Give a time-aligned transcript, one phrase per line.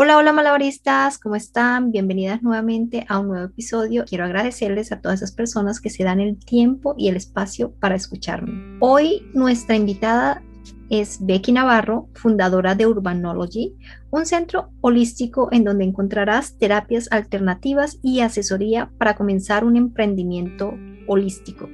[0.00, 1.90] Hola, hola malabaristas, ¿cómo están?
[1.90, 4.04] Bienvenidas nuevamente a un nuevo episodio.
[4.04, 7.96] Quiero agradecerles a todas esas personas que se dan el tiempo y el espacio para
[7.96, 8.78] escucharme.
[8.78, 10.40] Hoy nuestra invitada
[10.88, 13.74] es Becky Navarro, fundadora de Urbanology,
[14.10, 20.74] un centro holístico en donde encontrarás terapias alternativas y asesoría para comenzar un emprendimiento
[21.08, 21.68] holístico.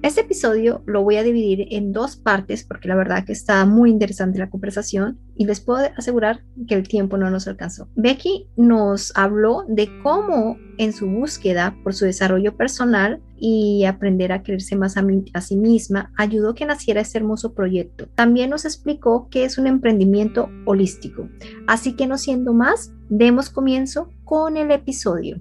[0.00, 3.90] Este episodio lo voy a dividir en dos partes porque la verdad que está muy
[3.90, 7.88] interesante la conversación y les puedo asegurar que el tiempo no nos alcanzó.
[7.96, 14.44] Becky nos habló de cómo en su búsqueda por su desarrollo personal y aprender a
[14.44, 15.04] quererse más a,
[15.34, 18.08] a sí misma ayudó que naciera este hermoso proyecto.
[18.14, 21.28] También nos explicó que es un emprendimiento holístico.
[21.66, 25.40] Así que no siendo más, demos comienzo con el episodio.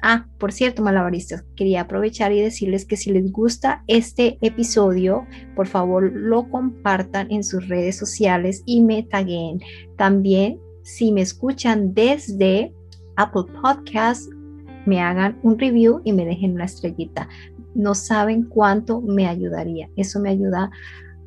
[0.00, 5.66] Ah, por cierto, malabaristas, quería aprovechar y decirles que si les gusta este episodio, por
[5.66, 9.60] favor lo compartan en sus redes sociales y me taguen.
[9.96, 12.72] También, si me escuchan desde
[13.16, 14.28] Apple Podcasts,
[14.86, 17.28] me hagan un review y me dejen una estrellita.
[17.74, 19.90] No saben cuánto me ayudaría.
[19.96, 20.70] Eso me ayuda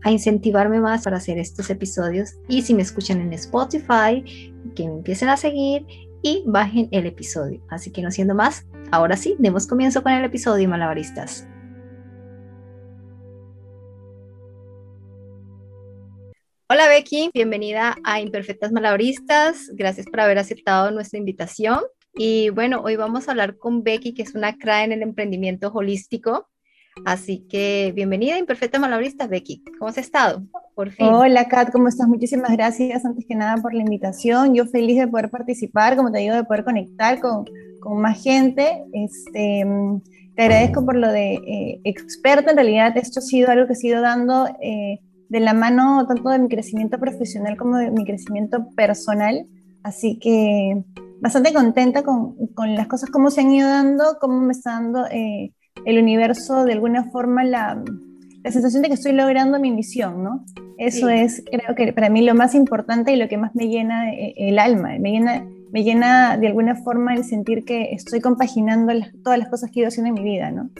[0.03, 2.35] a incentivarme más para hacer estos episodios.
[2.47, 4.23] Y si me escuchan en Spotify,
[4.75, 5.85] que me empiecen a seguir
[6.21, 7.61] y bajen el episodio.
[7.69, 11.47] Así que no siendo más, ahora sí, demos comienzo con el episodio, malabaristas.
[16.69, 19.71] Hola Becky, bienvenida a Imperfectas Malabaristas.
[19.73, 21.81] Gracias por haber aceptado nuestra invitación.
[22.13, 25.69] Y bueno, hoy vamos a hablar con Becky, que es una cra en el emprendimiento
[25.73, 26.50] holístico.
[27.05, 29.63] Así que bienvenida, Imperfecta Malabarista, Becky.
[29.79, 30.43] ¿Cómo has estado?
[30.75, 31.07] Por fin.
[31.07, 32.07] Hola, Kat, ¿cómo estás?
[32.07, 34.53] Muchísimas gracias, antes que nada, por la invitación.
[34.53, 37.45] Yo feliz de poder participar, como te digo, de poder conectar con,
[37.79, 38.83] con más gente.
[38.91, 39.65] Este,
[40.35, 42.51] te agradezco por lo de eh, experta.
[42.51, 46.29] En realidad, esto ha sido algo que he sido dando eh, de la mano tanto
[46.29, 49.45] de mi crecimiento profesional como de mi crecimiento personal.
[49.81, 50.83] Así que
[51.21, 55.05] bastante contenta con, con las cosas, cómo se han ido dando, cómo me está dando...
[55.07, 55.53] Eh,
[55.85, 57.83] el universo de alguna forma la,
[58.43, 60.45] la sensación de que estoy logrando mi misión, ¿no?
[60.77, 64.13] Eso es, creo que para mí lo más importante y lo que más me llena
[64.13, 68.91] eh, el alma, me llena, me llena de alguna forma el sentir que estoy compaginando
[69.23, 70.71] todas las cosas que he ido haciendo en mi vida, ¿no?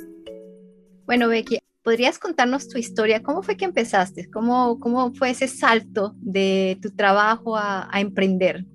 [1.06, 3.22] Bueno, Becky, ¿podrías contarnos tu historia?
[3.22, 4.28] ¿Cómo fue que empezaste?
[4.32, 8.66] ¿Cómo, cómo fue ese salto de tu trabajo a, a emprender?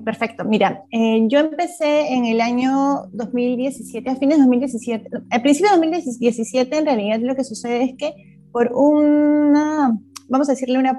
[0.00, 0.44] Perfecto.
[0.44, 5.08] Mira, eh, yo empecé en el año 2017, a fines de 2017.
[5.30, 8.14] Al principio de 2017, en realidad, lo que sucede es que
[8.52, 9.98] por una,
[10.28, 10.98] vamos a decirle una,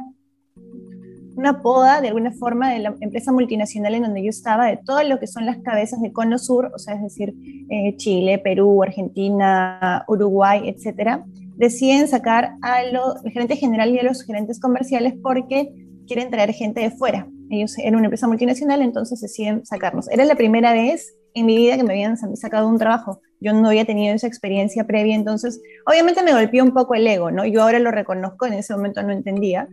[1.36, 5.04] una poda de alguna forma de la empresa multinacional en donde yo estaba, de todo
[5.04, 7.34] lo que son las cabezas de Cono Sur, o sea, es decir,
[7.70, 11.26] eh, Chile, Perú, Argentina, Uruguay, etcétera,
[11.56, 15.74] deciden sacar a los gerentes general y a los gerentes comerciales porque
[16.06, 20.10] quieren traer gente de fuera ellos eran una empresa multinacional, entonces deciden sacarnos.
[20.10, 23.22] Era la primera vez en mi vida que me habían sacado un trabajo.
[23.40, 27.32] Yo no había tenido esa experiencia previa, entonces obviamente me golpeó un poco el ego,
[27.32, 27.46] ¿no?
[27.46, 29.68] Yo ahora lo reconozco, en ese momento no entendía.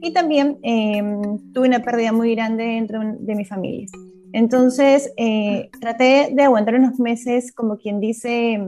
[0.00, 3.86] Y también em, tuve una pérdida muy grande dentro de mi familia.
[4.32, 8.60] Entonces eh, traté de aguantar unos meses, como quien dice,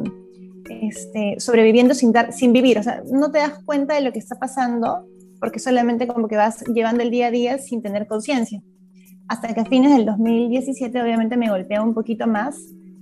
[0.68, 2.78] este, sobreviviendo sin, dar, sin vivir.
[2.78, 5.06] O sea, no te das cuenta de lo que está pasando
[5.42, 8.62] porque solamente como que vas llevando el día a día sin tener conciencia.
[9.26, 12.56] Hasta que a fines del 2017 obviamente me golpea un poquito más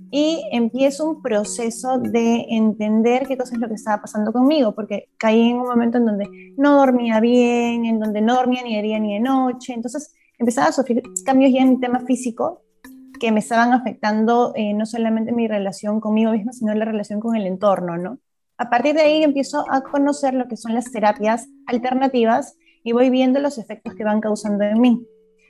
[0.09, 5.09] y empiezo un proceso de entender qué cosa es lo que estaba pasando conmigo, porque
[5.17, 8.81] caí en un momento en donde no dormía bien, en donde no dormía ni de
[8.81, 12.63] día ni de noche, entonces empezaba a sufrir cambios ya en mi tema físico
[13.19, 17.35] que me estaban afectando eh, no solamente mi relación conmigo misma, sino la relación con
[17.35, 18.17] el entorno, ¿no?
[18.61, 23.09] A partir de ahí empiezo a conocer lo que son las terapias alternativas y voy
[23.09, 25.01] viendo los efectos que van causando en mí.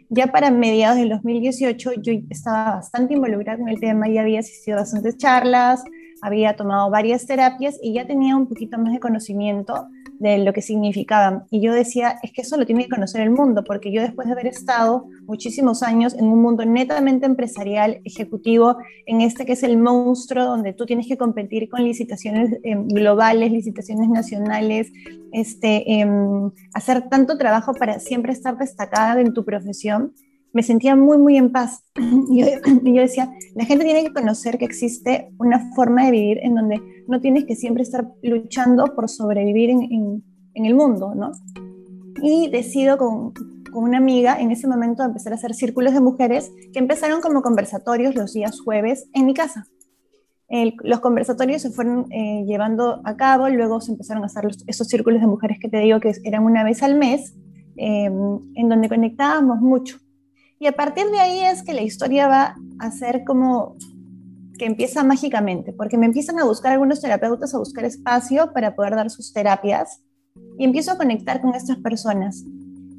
[0.07, 4.77] Ya para mediados del 2018 yo estaba bastante involucrada con el tema y había asistido
[4.77, 5.83] a bastantes charlas,
[6.21, 9.89] había tomado varias terapias y ya tenía un poquito más de conocimiento
[10.21, 11.45] de lo que significaban.
[11.49, 14.27] Y yo decía, es que eso lo tiene que conocer el mundo, porque yo después
[14.27, 18.77] de haber estado muchísimos años en un mundo netamente empresarial, ejecutivo,
[19.07, 23.51] en este que es el monstruo donde tú tienes que competir con licitaciones em, globales,
[23.51, 24.91] licitaciones nacionales,
[25.31, 30.13] este, em, hacer tanto trabajo para siempre estar destacada en tu profesión,
[30.53, 31.83] me sentía muy, muy en paz.
[32.29, 32.47] Y yo,
[32.83, 36.81] yo, decía, la gente tiene que conocer que existe una forma de vivir en donde
[37.07, 41.31] no tienes que siempre estar luchando por sobrevivir en, en, en el mundo, ¿no?
[42.21, 43.33] Y decido con,
[43.71, 47.41] con, una amiga en ese momento empezar a hacer círculos de mujeres que empezaron como
[47.41, 49.65] conversatorios los días jueves en mi casa.
[50.49, 54.63] El, los conversatorios se fueron eh, llevando a cabo, luego se empezaron a hacer los,
[54.67, 57.33] esos círculos de mujeres que te digo que eran una vez al mes,
[57.77, 58.11] eh,
[58.55, 59.97] en donde conectábamos mucho
[60.61, 63.77] Y a partir de ahí es que la historia va a ser como
[64.59, 68.93] que empieza mágicamente, porque me empiezan a buscar algunos terapeutas, a buscar espacio para poder
[68.93, 70.03] dar sus terapias
[70.59, 72.45] y empiezo a conectar con estas personas.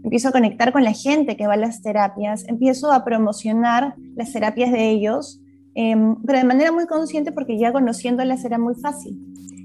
[0.02, 4.32] Empiezo a conectar con la gente que va a las terapias, empiezo a promocionar las
[4.32, 5.40] terapias de ellos,
[5.76, 9.16] em, pero de manera muy consciente porque ya conociéndolas era muy fácil.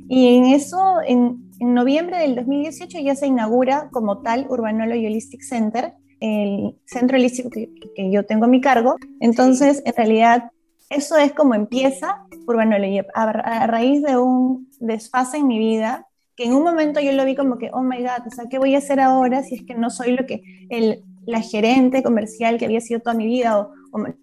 [0.07, 5.95] Y en eso, en, noviembre del 2018 ya se inaugura como tal Urbanology Holistic Center,
[6.19, 8.95] el centro holístico que, que yo tengo a mi cargo.
[9.19, 10.51] Entonces, en realidad,
[10.89, 16.45] eso es como empieza Urbanology, a, a raíz de un desfase en mi vida, que
[16.45, 18.75] en un momento yo lo vi como que, oh my God, o sea, ¿qué voy
[18.75, 22.65] a hacer ahora si es que no soy lo que el, la gerente comercial que
[22.65, 23.73] había sido toda mi vida o,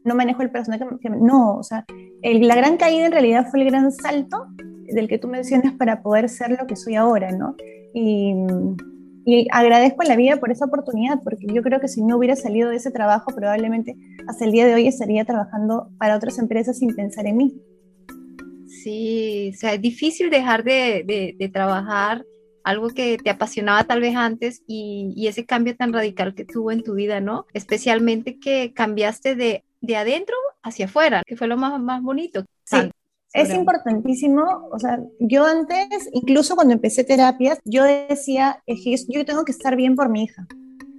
[0.05, 1.85] no manejo el personal que, no, o sea,
[2.23, 6.29] la gran caída en realidad fue el gran salto del que tú mencionas para poder
[6.29, 7.57] ser lo que soy ahora, ¿no?
[7.93, 8.35] Y,
[9.25, 12.37] y agradezco a la vida por esa oportunidad, porque yo creo que si no hubiera
[12.37, 13.97] salido de ese trabajo, probablemente
[14.29, 17.55] hasta el día de hoy estaría trabajando para otras empresas sin pensar en mí.
[18.69, 22.25] Sí, o sea, es difícil dejar de, de, trabajar
[22.65, 26.71] algo que te apasionaba tal vez antes y, y, ese cambio tan radical que tuvo
[26.71, 27.47] en tu vida, ¿no?
[27.55, 32.45] Especialmente que cambiaste de, de adentro hacia afuera, que fue lo más, más bonito.
[32.65, 32.91] Sí.
[33.35, 38.63] Es importantísimo, o sea, yo antes, incluso cuando empecé terapias, yo decía,
[39.09, 40.47] yo tengo que estar bien por mi hija.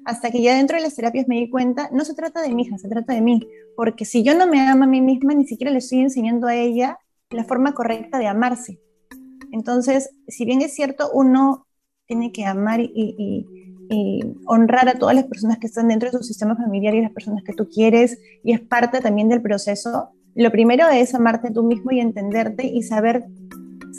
[0.03, 2.63] Hasta que ya dentro de las terapias me di cuenta, no se trata de mi
[2.63, 3.39] hija, se trata de mí.
[3.77, 6.55] Porque si yo no me amo a mí misma, ni siquiera le estoy enseñando a
[6.55, 6.99] ella
[7.29, 8.81] la forma correcta de amarse.
[9.53, 11.65] Entonces, si bien es cierto, uno
[12.05, 13.47] tiene que amar y,
[13.89, 17.13] y honrar a todas las personas que están dentro de su sistema familiar y las
[17.13, 21.63] personas que tú quieres, y es parte también del proceso, lo primero es amarte tú
[21.63, 23.25] mismo y entenderte y saber,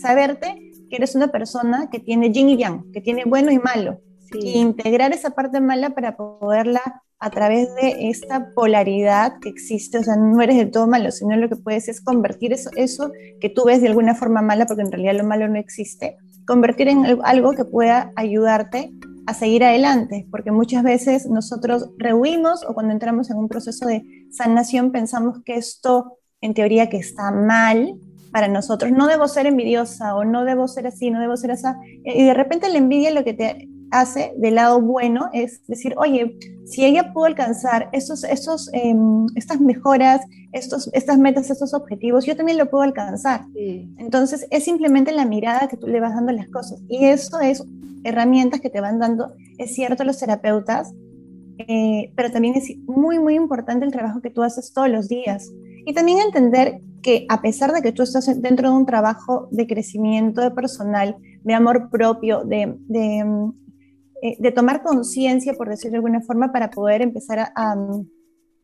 [0.00, 4.00] saberte que eres una persona que tiene yin y yang, que tiene bueno y malo.
[4.32, 10.02] Y integrar esa parte mala para poderla a través de esta polaridad que existe, o
[10.02, 13.10] sea, no eres de todo malo, sino lo que puedes es convertir eso, eso
[13.40, 16.88] que tú ves de alguna forma mala, porque en realidad lo malo no existe, convertir
[16.88, 18.92] en algo que pueda ayudarte
[19.26, 24.04] a seguir adelante, porque muchas veces nosotros rehuimos o cuando entramos en un proceso de
[24.30, 27.96] sanación pensamos que esto en teoría que está mal
[28.30, 28.92] para nosotros.
[28.92, 31.66] No debo ser envidiosa o no debo ser así, no debo ser así.
[32.04, 36.36] Y de repente la envidia lo que te hace del lado bueno es decir, oye,
[36.64, 40.20] si ella pudo alcanzar estos, estos, em, estas mejoras,
[40.52, 43.46] estos, estas metas, estos objetivos, yo también lo puedo alcanzar.
[43.54, 46.80] Entonces es simplemente la mirada que tú le vas dando a las cosas.
[46.88, 47.64] Y eso es
[48.04, 50.92] herramientas que te van dando, es cierto, los terapeutas,
[51.58, 55.50] eh, pero también es muy, muy importante el trabajo que tú haces todos los días.
[55.86, 59.68] Y también entender que a pesar de que tú estás dentro de un trabajo de
[59.68, 63.24] crecimiento de personal, de amor propio, de, de,
[64.20, 68.08] eh, tomar conciencia, por decirlo de alguna forma, para poder empezar a, mm,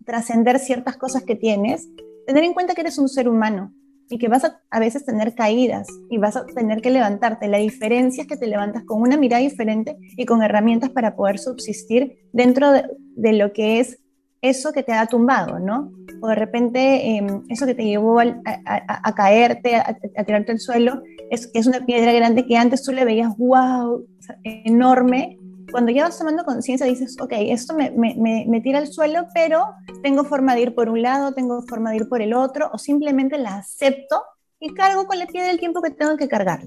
[0.05, 1.89] trascender ciertas cosas que tienes,
[2.27, 3.73] tener en cuenta que eres un ser humano
[4.11, 7.47] y que vas a, a veces tener caídas y vas a tener que levantarte.
[7.47, 11.39] La diferencia es que te levantas con una mirada diferente y con herramientas para poder
[11.39, 12.83] subsistir dentro de,
[13.15, 14.02] de lo que es
[14.43, 15.93] eso que te ha tumbado, ¿no?
[16.21, 21.51] O de repente em, eso que te llevó a, caerte, a, tirarte al suelo, es,
[21.55, 24.05] es una piedra grande que antes tú le veías, wow,
[24.43, 25.39] enorme.
[25.71, 29.65] Cuando ya vas tomando conciencia dices, ok, esto me, me, me, tira al suelo, pero
[30.03, 32.79] tengo forma de ir por un lado, tengo forma de ir por el otro, o
[32.79, 34.23] simplemente la acepto
[34.61, 36.61] y cargo con la piedra el tiempo que tengo que cargar.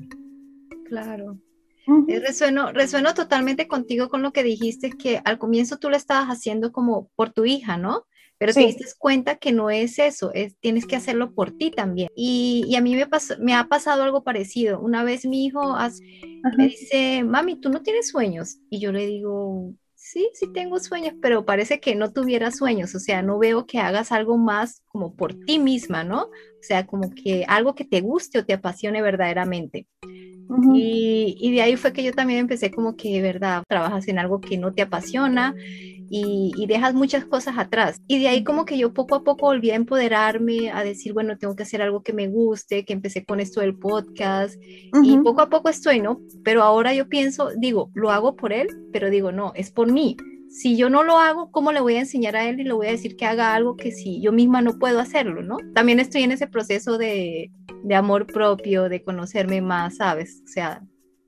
[0.85, 1.37] Claro,
[2.07, 6.71] resueno, resueno totalmente contigo con lo que dijiste, que al comienzo tú lo estabas haciendo
[6.71, 8.05] como por tu hija, ¿no?
[8.37, 12.09] Pero te diste cuenta que no es eso, es, tienes que hacerlo por ti también.
[12.15, 14.81] Y, y a mí me, pasó, me ha pasado algo parecido.
[14.81, 15.75] Una vez mi hijo
[16.57, 18.57] me dice, mami, ¿tú no tienes sueños?
[18.69, 22.99] Y yo le digo, sí, sí tengo sueños, pero parece que no tuviera sueños, o
[22.99, 26.23] sea, no veo que hagas algo más como por ti misma, ¿no?
[26.23, 29.87] O sea, como que algo que te guste o te apasione verdaderamente
[30.73, 33.63] y, de ahí fue que yo también empecé como que, ¿verdad?
[33.67, 35.55] Trabajas en algo que no te apasiona
[36.09, 38.01] y, dejas muchas cosas atrás.
[38.07, 41.37] Y de ahí como que yo poco a poco volví a empoderarme, a decir, bueno,
[41.37, 44.55] tengo que hacer algo que me guste, que empecé con esto del podcast
[45.03, 46.19] y poco a poco estoy, ¿no?
[46.43, 50.15] Pero ahora yo pienso, digo, lo hago por él, pero digo, no, es por mí
[50.49, 52.87] si yo no lo hago, ¿cómo le voy a enseñar a él y le voy
[52.87, 55.57] a decir que haga algo que si yo misma no puedo hacerlo, ¿no?
[55.73, 57.51] También estoy en ese proceso de,
[57.83, 60.41] de amor propio, de conocerme más, ¿sabes?
[60.45, 60.81] O sea,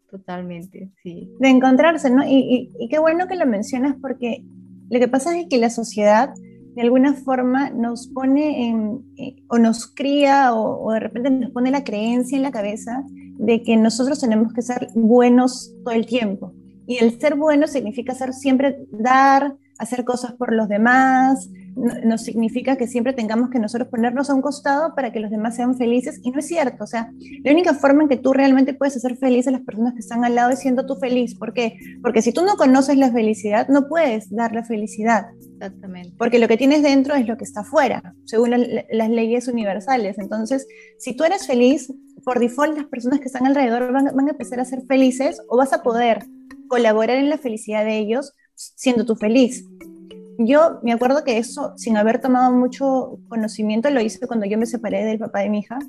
[0.09, 1.29] totalmente, sí.
[1.39, 2.23] De encontrarse, ¿no?
[2.25, 4.43] Y, y, qué bueno que lo mencionas porque
[4.89, 6.33] lo que pasa es que la sociedad
[6.75, 11.51] de alguna forma nos pone en, eh, o nos cría o, o, de repente nos
[11.51, 13.03] pone la creencia en la cabeza
[13.39, 16.53] de que nosotros tenemos que ser buenos todo el tiempo.
[16.87, 22.75] Y el ser bueno significa ser siempre dar, hacer cosas por los demás, no, significa
[22.75, 26.19] que siempre tengamos que nosotros ponernos a un costado para que los demás sean felices
[26.23, 27.11] y no es cierto, o sea,
[27.43, 30.25] la única forma en que tú realmente puedes hacer felices a las personas que están
[30.25, 31.77] al lado es siendo tú feliz, ¿por qué?
[32.01, 35.27] Porque si tú no conoces la felicidad, no puedes dar la felicidad.
[35.53, 36.13] Exactamente.
[36.17, 40.17] Porque lo que tienes dentro es lo que está afuera, según las leyes universales.
[40.19, 40.67] Entonces,
[40.97, 44.59] si tú eres feliz, por default las personas que están alrededor van, van a empezar
[44.59, 46.25] a ser felices o vas a poder
[46.67, 49.65] colaborar en la felicidad de ellos siendo tú feliz
[50.39, 54.65] yo me acuerdo que eso, sin haber tomado mucho conocimiento, lo hice cuando yo me
[54.65, 55.79] separé del papá de mi hija.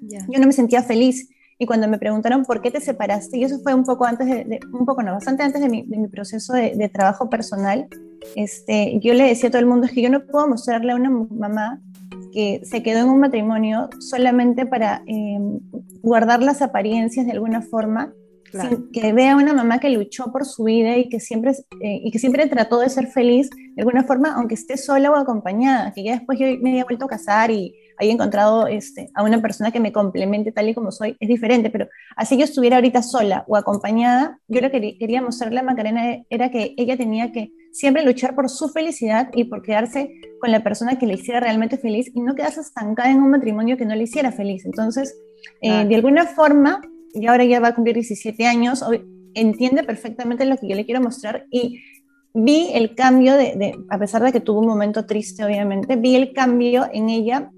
[0.00, 1.28] Yo no me sentía feliz.
[1.58, 4.60] Y cuando me preguntaron por qué te separaste, y eso fue un poco antes de,
[4.72, 7.88] un poco no, bastante antes de mi, de mi proceso de, de, trabajo personal,
[8.36, 10.96] este, yo le decía a todo el mundo, es que yo no puedo mostrarle a
[10.96, 11.80] una mamá
[12.32, 15.40] que se quedó en un matrimonio solamente para eh,
[16.00, 18.12] guardar las apariencias de alguna forma
[18.92, 22.18] que vea una mamá que luchó por su vida y que, siempre, eh, y que
[22.18, 26.12] siempre trató de ser feliz de alguna forma, aunque esté sola o acompañada, que ya
[26.12, 29.80] después yo me haya vuelto a casar y haya encontrado este, a una persona que
[29.80, 33.56] me complemente tal y como soy, es diferente, pero así yo estuviera ahorita sola o
[33.56, 38.34] acompañada, yo lo que quería mostrarle a Macarena era que ella tenía que siempre luchar
[38.34, 42.20] por su felicidad y por quedarse con la persona que le hiciera realmente feliz y
[42.20, 44.64] no quedarse estancada en un matrimonio que no le hiciera feliz.
[44.64, 45.16] Entonces,
[45.60, 46.80] eh, de alguna forma,
[47.18, 48.84] y ahora ya va a cumplir 17 años,
[49.34, 51.80] entiende perfectamente lo que yo le quiero mostrar y
[52.34, 56.32] vi el cambio de, a pesar de que tuvo un momento triste, obviamente, vi el
[56.32, 57.50] cambio en ella,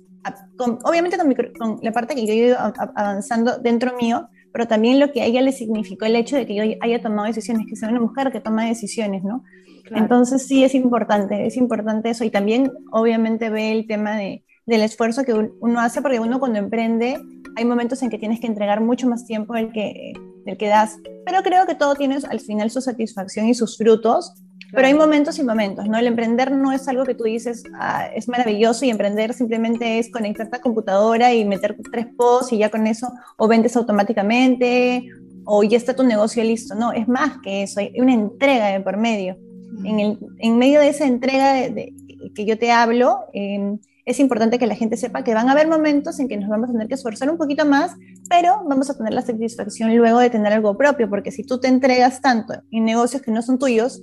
[0.59, 1.17] obviamente
[1.59, 5.27] con, la parte que yo he ido avanzando dentro mío, pero también lo que a
[5.27, 8.33] ella le significó el hecho de que yo haya tomado decisiones, que sea una mujer
[8.33, 9.45] que toma decisiones, ¿no?
[9.93, 14.83] Entonces sí es importante, es importante eso y también obviamente ve el tema de, del
[14.83, 17.19] esfuerzo que uno hace, porque uno cuando emprende
[17.57, 20.13] hay momentos en que tienes que entregar mucho más tiempo del que,
[20.45, 24.35] del que das, pero creo que todo tiene al final su satisfacción y sus frutos,
[24.73, 25.99] pero hay momentos y momentos, ¿no?
[25.99, 30.11] El emprender no es algo que tú dices, ah, es maravilloso y emprender simplemente es
[30.11, 35.09] conectarte a computadora y meter tres posts y ya con eso o vendes automáticamente
[35.45, 38.81] o ya está tu negocio listo, no, es más que eso, hay una entrega de
[38.81, 39.37] por medio.
[39.85, 41.95] En, el, en medio de esa entrega de,
[42.35, 45.69] que yo te hablo, eh, es importante que la gente sepa que van a haber
[45.69, 47.97] momentos en que nos vamos a tener que esforzar un poquito más,
[48.29, 51.69] pero vamos a tener la satisfacción luego de tener algo propio, porque si tú te
[51.69, 54.03] entregas tanto en negocios que no son tuyos,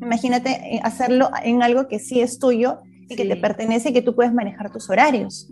[0.00, 4.02] imagínate eh, hacerlo en algo que sí es tuyo y que te pertenece y que
[4.02, 5.50] tú puedes manejar tus horarios.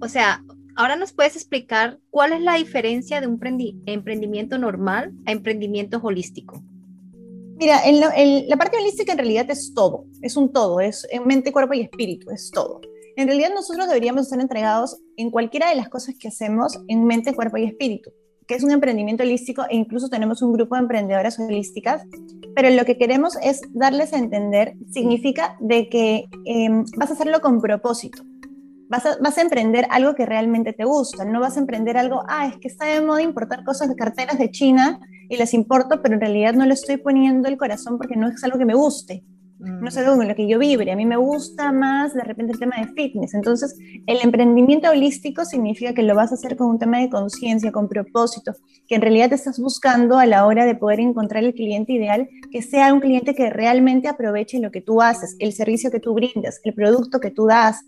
[0.00, 0.42] O sea,
[0.76, 3.40] ahora nos puedes explicar cuál es la diferencia de un
[3.86, 6.62] emprendimiento normal a emprendimiento holístico.
[7.58, 7.80] Mira,
[8.46, 12.30] la parte holística en realidad es todo, es un todo, es mente, cuerpo y espíritu,
[12.30, 12.80] es todo.
[13.16, 17.34] En realidad nosotros deberíamos estar entregados en cualquiera de las cosas que hacemos en mente,
[17.34, 18.12] cuerpo y espíritu,
[18.46, 22.04] que es un emprendimiento holístico e incluso tenemos un grupo de emprendedoras holísticas,
[22.54, 27.40] pero lo que queremos es darles a entender, significa de que em, vas a hacerlo
[27.40, 28.22] con propósito.
[28.88, 32.22] Vas a, vas a, emprender algo que realmente te gusta, no vas a emprender algo,
[32.28, 36.02] ah, es que está de moda importar cosas de carteras de China y las importo,
[36.02, 38.74] pero en realidad no le estoy poniendo el corazón porque no es algo que me
[38.74, 39.24] guste
[39.58, 40.92] no es algo con lo que yo vibre.
[40.92, 43.34] A mí me gusta más de repente el tema de fitness.
[43.34, 47.72] Entonces, el emprendimiento holístico significa que lo vas a hacer con un tema de conciencia,
[47.72, 48.54] con propósito,
[48.86, 52.28] que en realidad te estás buscando a la hora de poder encontrar el cliente ideal,
[52.52, 56.14] que sea un cliente que realmente aproveche lo que tú haces, el servicio que tú
[56.14, 57.80] brindas, el producto que tú das.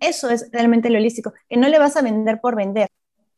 [0.00, 2.88] Eso es realmente lo holístico, que no le vas a vender por vender.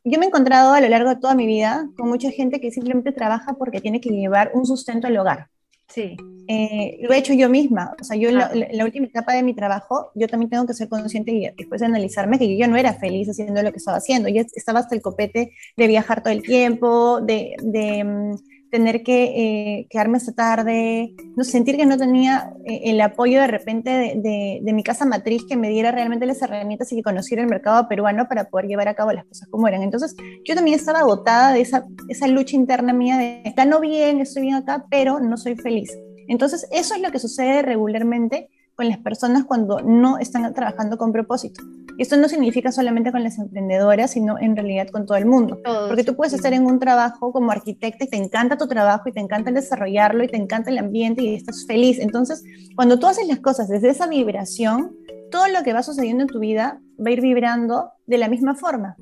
[0.04, 2.70] Yo me he encontrado a lo largo de toda mi vida con mucha gente que
[2.70, 5.48] simplemente trabaja porque tiene que llevar un sustento al hogar
[5.94, 6.16] Sí.
[6.48, 7.94] Eh, lo he hecho yo misma.
[8.00, 10.88] O sea, yo en la, última etapa de mi trabajo, yo también tengo que ser
[10.88, 13.98] consciente y después de analizarme que yo ya no era feliz haciendo lo que estaba
[13.98, 14.28] haciendo.
[14.28, 18.36] Yo estaba hasta el copete de viajar todo el tiempo, de, de mm,
[18.72, 23.46] tener que eh, quedarme hasta tarde, no sentir que no tenía eh, el apoyo de
[23.46, 27.42] repente de, de, mi casa matriz que me diera realmente las herramientas y que conociera
[27.42, 29.82] el mercado peruano para poder llevar a cabo las cosas como eran.
[29.82, 34.44] Entonces, yo también estaba agotada de esa, esa lucha interna mía de, no bien, estoy
[34.44, 35.90] bien acá, pero no soy feliz.
[36.26, 38.48] Entonces, eso es lo que sucede regularmente
[38.82, 41.62] con las personas cuando no están trabajando con propósito.
[41.96, 45.60] Y esto no significa solamente con las emprendedoras, sino en realidad con todo el mundo.
[45.86, 49.12] Porque tú puedes estar en un trabajo como arquitecta y te encanta tu trabajo y
[49.12, 52.00] te encanta desarrollarlo y te encanta el ambiente y estás feliz.
[52.00, 52.42] Entonces,
[52.74, 54.96] cuando tú haces las cosas desde esa vibración,
[55.30, 58.56] todo lo que va sucediendo en tu vida va a ir vibrando de la misma
[58.56, 58.96] forma.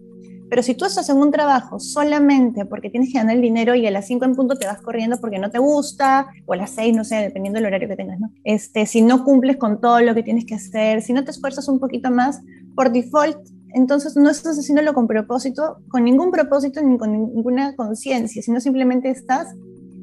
[0.50, 3.87] Pero si tú estás en un trabajo solamente porque tienes que ganar el dinero y
[3.87, 6.71] a las 5 en punto te vas corriendo porque no te gusta, o a las
[6.71, 8.19] 6, no sé, dependiendo del horario que tengas.
[8.45, 11.69] Este, si no cumples con todo lo que tienes que hacer, si no te esfuerzas
[11.69, 12.42] un poquito más,
[12.75, 13.38] por default,
[13.73, 19.09] entonces no estás haciéndolo con propósito, con ningún propósito ni con ninguna conciencia, sino simplemente
[19.09, 19.54] estás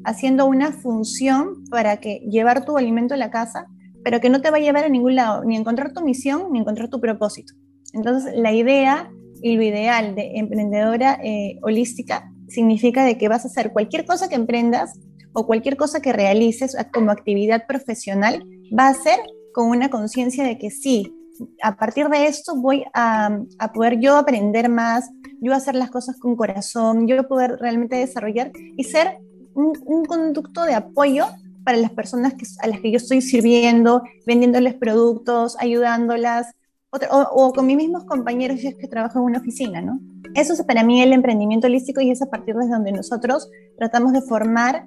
[0.04, 3.66] haciendo una función para que llevar tu alimento a la casa
[4.04, 6.60] pero que no te va a llevar a ningún lado, ni encontrar tu misión, ni
[6.60, 7.52] encontrar tu propósito.
[7.92, 9.10] Entonces, la idea
[9.42, 14.28] y lo ideal de emprendedora eh, holística significa de que vas a hacer cualquier cosa
[14.28, 14.98] que emprendas
[15.32, 18.42] o cualquier cosa que realices como actividad profesional,
[18.76, 19.18] va a ser
[19.52, 21.14] con una conciencia de que sí,
[21.62, 23.30] a partir de esto voy a,
[23.74, 28.84] poder yo aprender más, yo hacer las cosas con corazón, yo poder realmente desarrollar y
[28.84, 29.18] ser
[29.54, 31.26] un, conducto de apoyo
[31.64, 36.54] para las personas que, a las que yo estoy sirviendo, vendiéndoles productos, ayudándolas,
[36.90, 40.00] o, con mis mismos compañeros que trabajan en una oficina, ¿no?
[40.34, 44.12] Eso es para mí el emprendimiento holístico y es a partir de donde nosotros tratamos
[44.12, 44.86] de formar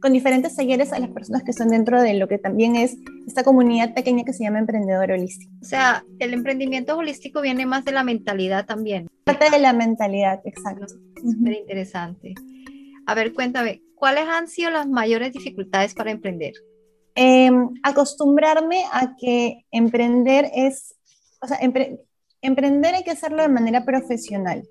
[0.00, 2.96] con diferentes talleres a las personas que están dentro de lo que también es
[3.26, 5.52] esta comunidad pequeña que se llama Emprendedor Holístico.
[5.60, 9.08] O sea, el emprendimiento holístico viene más de la mentalidad también.
[9.24, 10.86] Parte de la mentalidad, exacto.
[11.16, 12.34] Súper interesante.
[13.06, 16.54] A ver, cuéntame, ¿cuáles han sido las mayores dificultades para emprender?
[17.14, 20.94] Em, acostumbrarme a que emprender es,
[21.42, 21.58] o sea,
[22.40, 24.68] emprender hay que hacerlo de manera profesional.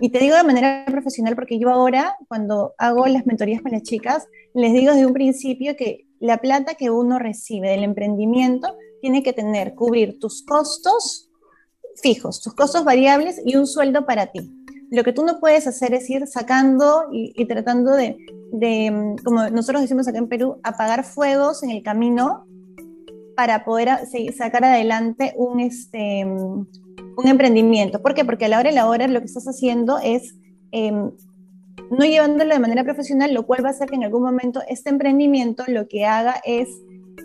[0.00, 3.82] Y te digo de manera profesional porque yo ahora, cuando hago las mentorías con las
[3.82, 9.22] chicas, les digo desde un principio que la plata que uno recibe del emprendimiento tiene
[9.22, 11.30] que tener, cubrir tus costos
[11.96, 14.50] fijos, tus costos variables y un sueldo para ti.
[14.90, 18.16] Lo que tú no puedes hacer es ir sacando y, tratando de,
[18.52, 22.46] de, como nosotros decimos acá en Perú, apagar fuegos en el camino
[23.36, 23.88] para poder
[24.36, 26.68] sacar adelante un, este, un
[27.26, 28.02] emprendimiento.
[28.02, 28.24] ¿Por qué?
[28.24, 30.34] Porque a la hora de la hora lo que estás haciendo es
[30.72, 31.10] em,
[31.90, 34.90] no llevándolo de manera profesional, lo cual va a hacer que en algún momento este
[34.90, 36.68] emprendimiento lo que haga es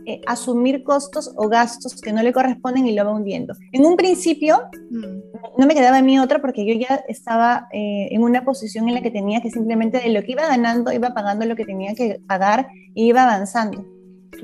[0.07, 3.55] eh, asumir costos o gastos que no le corresponden y lo va hundiendo.
[3.71, 5.57] En un principio mm.
[5.57, 8.95] no me quedaba a mí otra porque yo ya estaba eh, en una posición en
[8.95, 11.95] la que tenía que simplemente de lo que iba ganando iba pagando lo que tenía
[11.95, 13.85] que pagar y iba avanzando.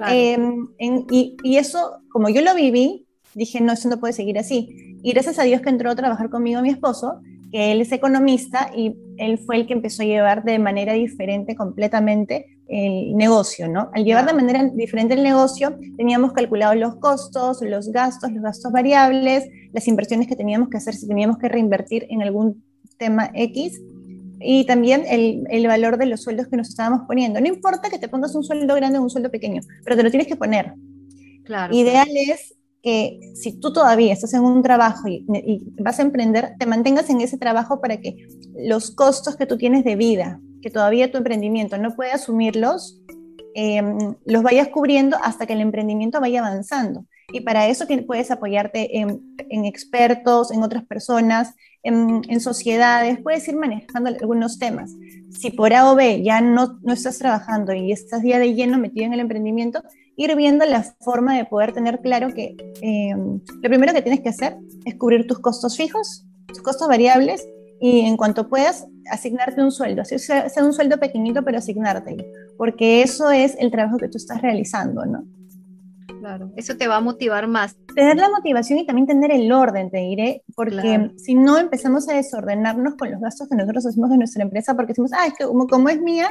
[0.09, 4.97] Em, y, y, eso, como yo lo viví, dije, no, eso no puede seguir así.
[5.03, 7.19] Y gracias a Dios que entró a trabajar conmigo mi esposo,
[7.51, 11.55] que él es economista y él fue el que empezó a llevar de manera diferente
[11.55, 13.89] completamente el negocio, ¿no?
[13.93, 18.71] Al llevar de manera diferente el negocio, teníamos calculado los costos, los gastos, los gastos
[18.71, 22.63] variables, las inversiones que teníamos que hacer si teníamos que reinvertir en algún
[22.97, 23.81] tema X
[24.39, 27.41] y también el, el, valor de los sueldos que nos estábamos poniendo.
[27.41, 30.09] No importa que te pongas un sueldo grande o un sueldo pequeño, pero te lo
[30.09, 30.73] tienes que poner.
[31.43, 31.75] Claro.
[31.75, 35.25] Ideal es que si tú todavía estás en un trabajo y,
[35.79, 39.83] vas a emprender, te mantengas en ese trabajo para que los costos que tú tienes
[39.83, 43.01] de vida, que todavía tu emprendimiento no puede asumirlos,
[43.53, 47.05] em, los vayas cubriendo hasta que el emprendimiento vaya avanzando.
[47.33, 54.09] Y para eso puedes apoyarte en, expertos, en otras personas, en, sociedades, puedes ir manejando
[54.09, 54.91] algunos temas.
[55.29, 58.77] Si por A o B ya no, no estás trabajando y estás ya de lleno
[58.77, 59.81] metido en el emprendimiento,
[60.17, 64.29] ir viendo la forma de poder tener claro que eh, lo primero que tienes que
[64.29, 67.47] hacer es cubrir tus costos fijos, tus costos variables
[67.79, 72.23] y en cuanto puedas asignarte un sueldo, sea, sea un sueldo pequeñito pero asignártelo,
[72.57, 75.25] porque eso es el trabajo que tú estás realizando, ¿no?
[76.19, 77.75] Claro, eso te va a motivar más.
[77.95, 82.13] Tener la motivación y también tener el orden, te diré, porque si no empezamos a
[82.13, 85.45] desordenarnos con los gastos que nosotros hacemos de nuestra empresa, porque decimos, ah, es que
[85.45, 86.29] como, como es mía,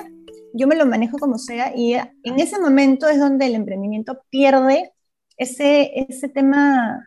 [0.54, 4.92] yo me lo manejo como sea y en ese momento es donde el emprendimiento pierde
[5.37, 7.04] ese, ese tema,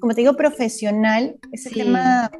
[0.00, 2.30] como te digo, profesional, ese tema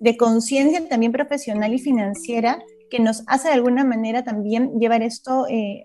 [0.00, 5.46] de conciencia también profesional y financiera que nos hace de alguna manera también llevar esto,
[5.48, 5.84] eh,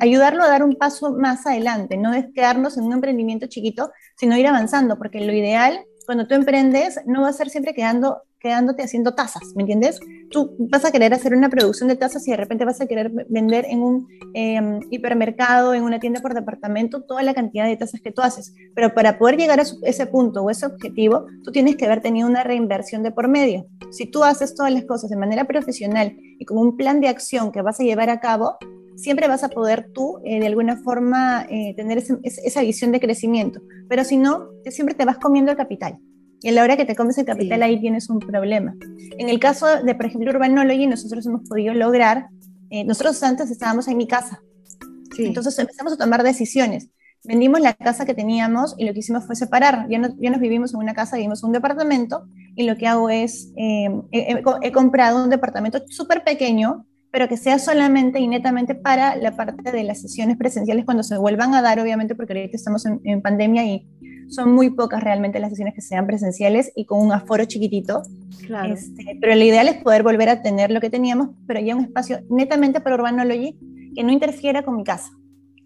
[0.00, 4.36] ayudarlo a dar un paso más adelante, no es quedarnos en un emprendimiento chiquito, sino
[4.36, 8.82] ir avanzando, porque lo ideal cuando tú emprendes no va a ser siempre quedando quedándote
[8.82, 10.00] haciendo tazas, ¿me entiendes?
[10.30, 13.12] Tú vas a querer hacer una producción de tazas y de repente vas a querer
[13.28, 18.00] vender en un em, hipermercado, en una tienda por departamento, toda la cantidad de tazas
[18.00, 18.54] que tú haces.
[18.74, 22.28] Pero para poder llegar a ese punto o ese objetivo, tú tienes que haber tenido
[22.28, 23.66] una reinversión de por medio.
[23.90, 27.52] Si tú haces todas las cosas de manera profesional y con un plan de acción
[27.52, 28.56] que vas a llevar a cabo,
[28.96, 33.60] siempre vas a poder tú eh, de alguna forma eh, tener esa visión de crecimiento.
[33.88, 35.98] Pero si no, siempre te vas comiendo el capital.
[36.42, 38.74] Y a la hora que te comes el capital, ahí tienes un problema.
[39.18, 42.26] En el caso de, por ejemplo, Urbanology, nosotros hemos podido lograr,
[42.70, 44.40] eh, nosotros antes estábamos en mi casa,
[45.18, 46.88] entonces empezamos a tomar decisiones.
[47.24, 49.86] Vendimos la casa que teníamos y lo que hicimos fue separar.
[49.88, 52.26] Ya, no, ya nos vivimos en una casa, vivimos en un departamento
[52.56, 57.36] y lo que hago es, eh, he, he, comprado un departamento súper pequeño, pero que
[57.36, 61.62] sea solamente y netamente para la parte de las sesiones presenciales cuando se vuelvan a
[61.62, 63.86] dar, obviamente, porque ahorita estamos en, en pandemia y
[64.32, 68.02] son muy pocas realmente las sesiones que sean presenciales y con un aforo chiquitito.
[68.46, 68.72] Claro.
[68.72, 71.84] Este, pero lo ideal es poder volver a tener lo que teníamos, pero ya un
[71.84, 73.58] espacio netamente para Urbanology
[73.94, 75.10] que no interfiera con mi casa,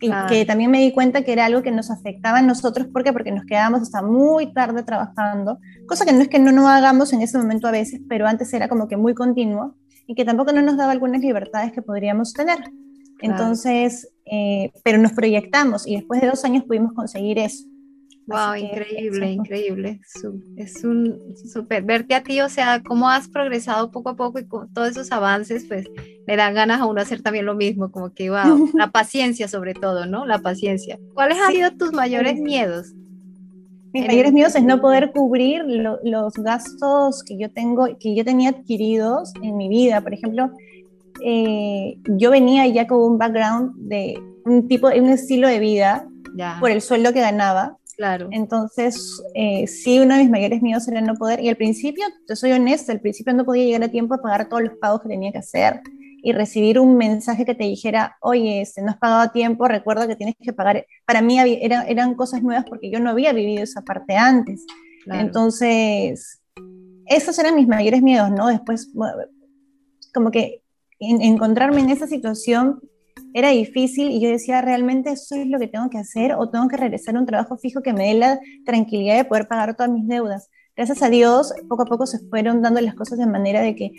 [0.00, 3.02] y que también me di cuenta que era algo que nos afectaba a nosotros, ¿por
[3.02, 3.12] qué?
[3.12, 7.12] Porque nos quedábamos hasta muy tarde trabajando, cosa que no es que no nos hagamos
[7.12, 9.74] en ese momento a veces, pero antes era como que muy continuo
[10.07, 12.59] y que tampoco no nos daba algunas libertades que podríamos tener.
[13.20, 17.64] Entonces, eh, pero nos proyectamos y después de dos años pudimos conseguir eso.
[18.27, 20.01] Wow, increíble, increíble.
[20.57, 21.17] Es un
[21.53, 24.91] súper verte a ti, o sea, cómo has progresado poco a poco y con todos
[24.91, 25.87] esos avances, pues
[26.27, 28.37] le dan ganas a uno hacer también lo mismo, como que, wow,
[28.75, 30.27] la paciencia sobre todo, ¿no?
[30.27, 30.99] La paciencia.
[31.15, 32.93] ¿Cuáles han sido tus mayores miedos?
[33.93, 38.51] Mis mayores miedos es no poder cubrir los gastos que yo tengo, que yo tenía
[38.51, 40.03] adquiridos en mi vida.
[40.03, 40.51] Por ejemplo,
[41.25, 46.07] eh, yo venía ya con un background de un tipo, un estilo de vida
[46.61, 48.28] por el sueldo que ganaba Claro.
[48.30, 52.37] Entonces, eh, sí, uno de mis mayores miedos era no poder, y al principio, te
[52.37, 55.09] soy honesta, al principio no podía llegar a tiempo a pagar todos los pagos que
[55.09, 55.80] tenía que hacer
[56.22, 60.09] y recibir un mensaje que te dijera, oye, este, no has pagado a tiempo, recuerda
[60.09, 60.85] que tienes que pagar.
[61.06, 64.66] Para mí eran cosas nuevas porque yo no había vivido esa parte antes.
[65.06, 66.42] Entonces,
[67.06, 68.48] esos eran mis mayores miedos, ¿no?
[68.48, 68.92] Después,
[70.12, 70.62] como que
[70.98, 72.80] encontrarme en esa situación
[73.37, 76.68] era difícil y yo decía, ¿realmente eso es lo que tengo que hacer o tengo
[76.68, 79.92] que regresar a un trabajo fijo que me dé la tranquilidad de poder pagar todas
[79.92, 80.49] mis deudas?
[80.75, 83.92] Gracias a Dios, poco a poco se fueron dando las cosas de manera de que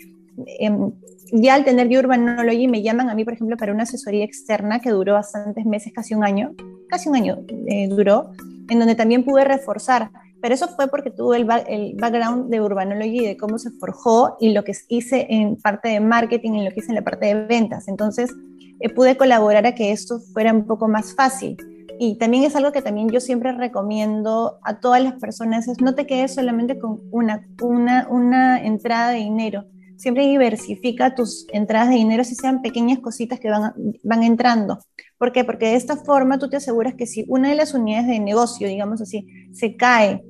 [0.58, 0.90] em,
[1.30, 4.90] ya al tener Urbanology me llaman a mí, por ejemplo, para una asesoría externa que
[4.90, 6.56] duró bastantes meses, casi un año,
[6.88, 8.32] casi un año eh, duró,
[8.68, 10.10] en donde también pude reforzar.
[10.42, 14.52] Pero eso fue porque tuve el, el, background de Urbanology, de cómo se forjó y
[14.52, 17.46] lo que hice en parte de marketing y lo que hice en la parte de
[17.46, 17.86] ventas.
[17.86, 18.32] Entonces,
[18.80, 21.56] eh, pude colaborar a que esto fuera un poco más fácil.
[22.00, 25.94] Y también es algo que también yo siempre recomiendo a todas las personas, es no
[25.94, 29.64] te quedes solamente con una, una, una entrada de dinero.
[29.96, 33.72] Siempre diversifica tus entradas de dinero, si sean pequeñas cositas que van,
[34.04, 34.78] van entrando.
[35.18, 35.42] ¿Por qué?
[35.42, 38.68] Porque de esta forma tú te aseguras que si una de las unidades de negocio,
[38.68, 40.22] digamos así, se cae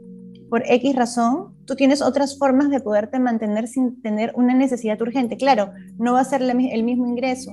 [0.48, 5.36] por X razón, tú tienes otras formas de poderte mantener sin tener una necesidad urgente.
[5.36, 7.52] Claro, no va a ser el mismo ingreso,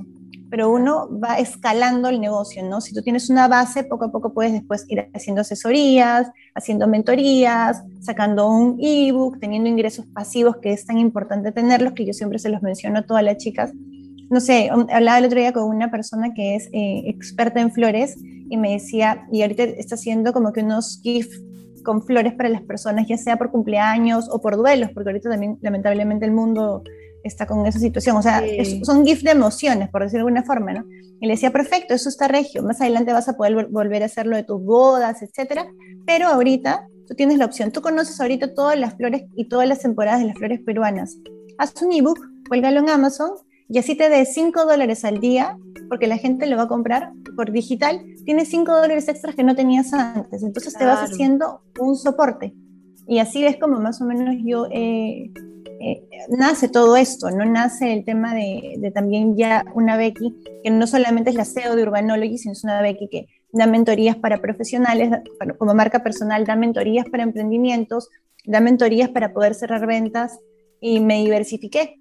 [0.50, 2.80] pero uno va escalando el negocio, ¿no?
[2.80, 7.84] Si tú tienes una base, poco a poco puedes después ir haciendo asesorías, haciendo mentorías,
[8.00, 12.50] sacando un ebook, teniendo ingresos pasivos, que es tan importante tenerlos, que yo siempre se
[12.50, 13.72] los menciono a todas las chicas.
[14.30, 18.16] No sé, hablaba el otro día con una persona que es eh, experta en flores
[18.50, 21.42] y me decía, y ahorita está haciendo como que unos gifts
[21.84, 25.58] con flores para las personas, ya sea por cumpleaños o por duelos, porque ahorita también
[25.62, 26.84] lamentablemente el mundo
[27.28, 28.18] está con esa situación.
[28.18, 28.44] O sea,
[28.84, 30.86] son gifs de emociones, por decirlo de alguna forma, ¿no?
[31.20, 32.64] Y le decía, perfecto, eso está regio.
[32.64, 35.68] Más adelante vas a poder volver a hacerlo de tus bodas, etcétera.
[36.06, 37.72] Pero ahorita tú tienes la opción.
[37.72, 41.18] Tú conoces ahorita todas las flores y todas las temporadas de las flores peruanas.
[41.58, 43.32] Haz un ebook, cuélgalo en Amazon
[43.68, 45.58] y así te dé 5 dólares al día,
[45.90, 48.02] porque la gente lo va a comprar por digital.
[48.26, 50.44] Tienes 5 dólares extras que no tenías antes.
[50.44, 52.54] Entonces te vas haciendo un soporte.
[53.08, 55.32] Y así es como más o menos yo eh,
[55.80, 57.46] eh, nace todo esto, ¿no?
[57.46, 61.84] Nace el tema de, también ya una Becky, que no solamente es la CEO de
[61.84, 65.12] Urbanology, sino es una Becky que da mentorías para profesionales,
[65.58, 68.10] como marca personal, da mentorías para emprendimientos,
[68.46, 70.40] da mentorías para poder cerrar ventas
[70.82, 72.00] y me diversifiqué.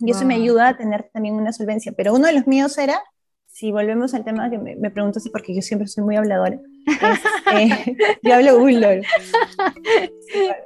[0.00, 1.92] Y eso me ayuda a tener también una solvencia.
[1.96, 3.00] Pero uno de los míos era
[3.46, 7.96] si volvemos al tema que me, me preguntas, porque yo siempre soy muy habladora, este,
[8.22, 8.80] yo hablo un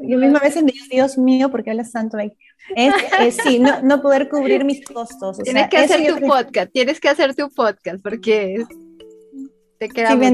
[0.01, 2.33] Yo misma a veces me digo, Dios mío, ¿por qué hablas tanto ahí?
[2.75, 5.39] Es, sí, no, no, poder cubrir mis costos.
[5.39, 8.65] tienes que hacer tu podcast, tienes que hacer tu podcast, porque
[9.79, 10.27] te queda sí, muy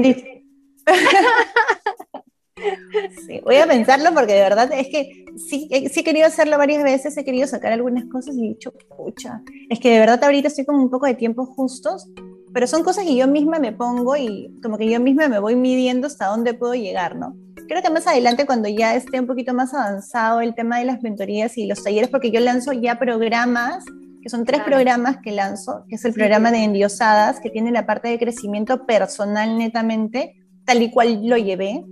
[3.27, 6.83] Sí, voy a pensarlo porque de verdad es que sí, sí he querido hacerlo varias
[6.83, 10.47] veces, he querido sacar algunas cosas y he dicho, pucha, es que de verdad ahorita
[10.47, 12.07] estoy con un poco de tiempos justos
[12.55, 15.57] pero son cosas que yo misma me pongo y como que yo misma me voy
[15.57, 17.35] midiendo hasta dónde puedo llegar, ¿no?
[17.67, 21.03] Creo que más adelante, cuando ya esté un poquito más avanzado el tema de las
[21.03, 23.83] mentorías y los talleres, porque yo lanzo ya programas,
[24.23, 27.85] que son tres programas que lanzo, que es el programa de Endiosadas, que tiene la
[27.85, 31.83] parte de crecimiento personal netamente, tal y cual lo llevé,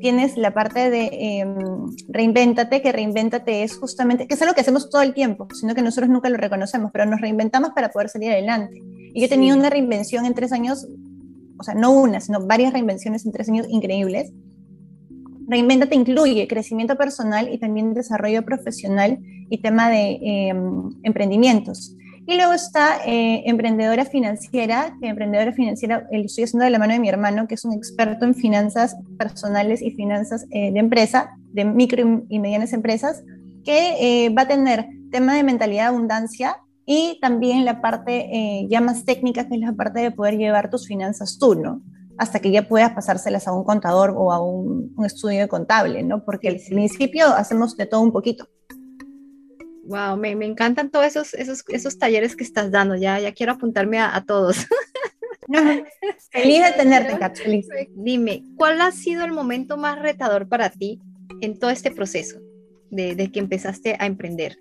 [0.00, 1.46] tienes la parte de eh,
[2.08, 5.82] reinvéntate, que reinvéntate es justamente, que es algo que hacemos todo el tiempo, sino que
[5.82, 8.80] nosotros nunca lo reconocemos, pero nos reinventamos para poder salir adelante.
[9.14, 10.86] Y yo he tenido una reinvención en tres años,
[11.58, 14.32] o sea, no una, sino varias reinvenciones en tres años increíbles.
[15.46, 19.18] Reinvéntate incluye crecimiento personal y también desarrollo profesional
[19.50, 21.96] y tema de em, emprendimientos.
[22.28, 26.92] Y luego está eh, Emprendedora Financiera, que Emprendedora Financiera lo estoy haciendo de la mano
[26.92, 31.30] de mi hermano, que es un experto en finanzas personales y finanzas eh, de empresa,
[31.54, 33.24] de micro y medianas empresas,
[33.64, 38.66] que eh, va a tener tema de mentalidad de abundancia y también la parte eh,
[38.68, 41.80] ya más técnica, que es la parte de poder llevar tus finanzas tú, ¿no?
[42.18, 46.26] Hasta que ya puedas pasárselas a un contador o a un, estudio contable, ¿no?
[46.26, 48.48] Porque al principio hacemos de todo un poquito.
[49.88, 52.94] Wow, me, me, encantan todos esos, esos, esos talleres que estás dando.
[52.94, 54.66] Ya, ya quiero apuntarme a, todos.
[56.30, 57.66] feliz de tenerte, Kat, feliz.
[57.94, 61.00] Dime, ¿cuál ha sido el momento más retador para ti
[61.40, 62.38] en todo este proceso
[62.90, 64.58] de, de que empezaste a emprender?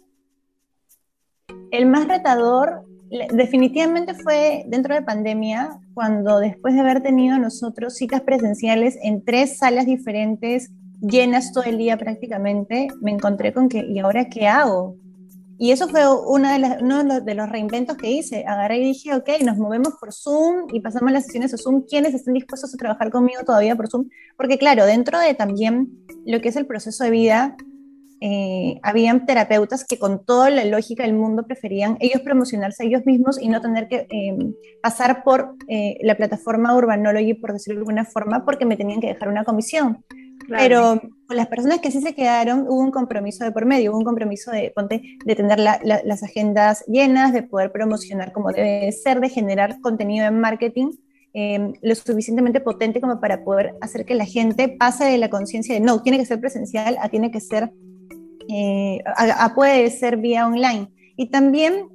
[1.71, 2.85] El más retador
[3.33, 9.57] definitivamente fue dentro de pandemia, cuando después de haber tenido nosotros citas presenciales en tres
[9.57, 14.95] salas diferentes, llenas todo el día prácticamente, me encontré con que, ¿y ahora qué hago?
[15.60, 18.46] Y eso fue una de uno de los reinventos que hice.
[18.46, 21.84] Agarré y dije, ok, nos movemos por Zoom y pasamos las sesiones a Zoom.
[21.89, 24.08] ¿Quiénes están dispuestos a trabajar conmigo todavía por Zoom?
[24.36, 25.89] Porque claro, dentro de también
[26.26, 27.58] lo que es el proceso de vida,
[28.20, 33.39] eh, habían terapeutas que con toda la lógica del mundo preferían ellos promocionarse ellos mismos
[33.39, 34.38] y no tener que eh,
[34.82, 39.08] pasar por eh, la plataforma Urbanology, por decirlo de alguna forma, porque me tenían que
[39.08, 40.04] dejar una comisión.
[40.50, 43.99] Pero con las personas que sí se quedaron, hubo un compromiso de por medio, hubo
[43.99, 44.73] un compromiso de,
[45.25, 50.39] de tener las agendas llenas, de poder promocionar como debe ser, de generar contenido en
[50.39, 50.91] marketing
[51.81, 55.81] lo suficientemente potente como para poder hacer que la gente pase de la conciencia de
[55.81, 57.71] no, tiene que ser presencial a tiene que ser
[58.49, 59.03] eh,
[59.53, 60.89] puede ser vía online.
[61.15, 61.89] Y también,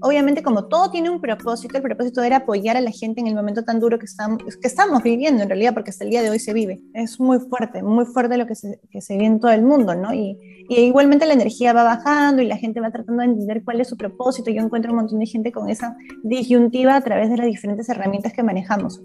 [0.00, 3.34] obviamente, como todo tiene un propósito, el propósito era apoyar a la gente en el
[3.34, 6.30] momento tan duro que estamos, que estamos viviendo, en realidad, porque hasta el día de
[6.30, 6.80] hoy se vive.
[6.94, 9.94] Es muy fuerte, muy fuerte lo que se, que se vive en todo el mundo,
[9.94, 10.12] ¿no?
[10.12, 13.80] Y, y igualmente la energía va bajando y la gente va tratando de entender cuál
[13.80, 14.50] es su propósito.
[14.50, 18.32] Yo encuentro un montón de gente con esa disyuntiva a través de las diferentes herramientas
[18.32, 19.00] que manejamos.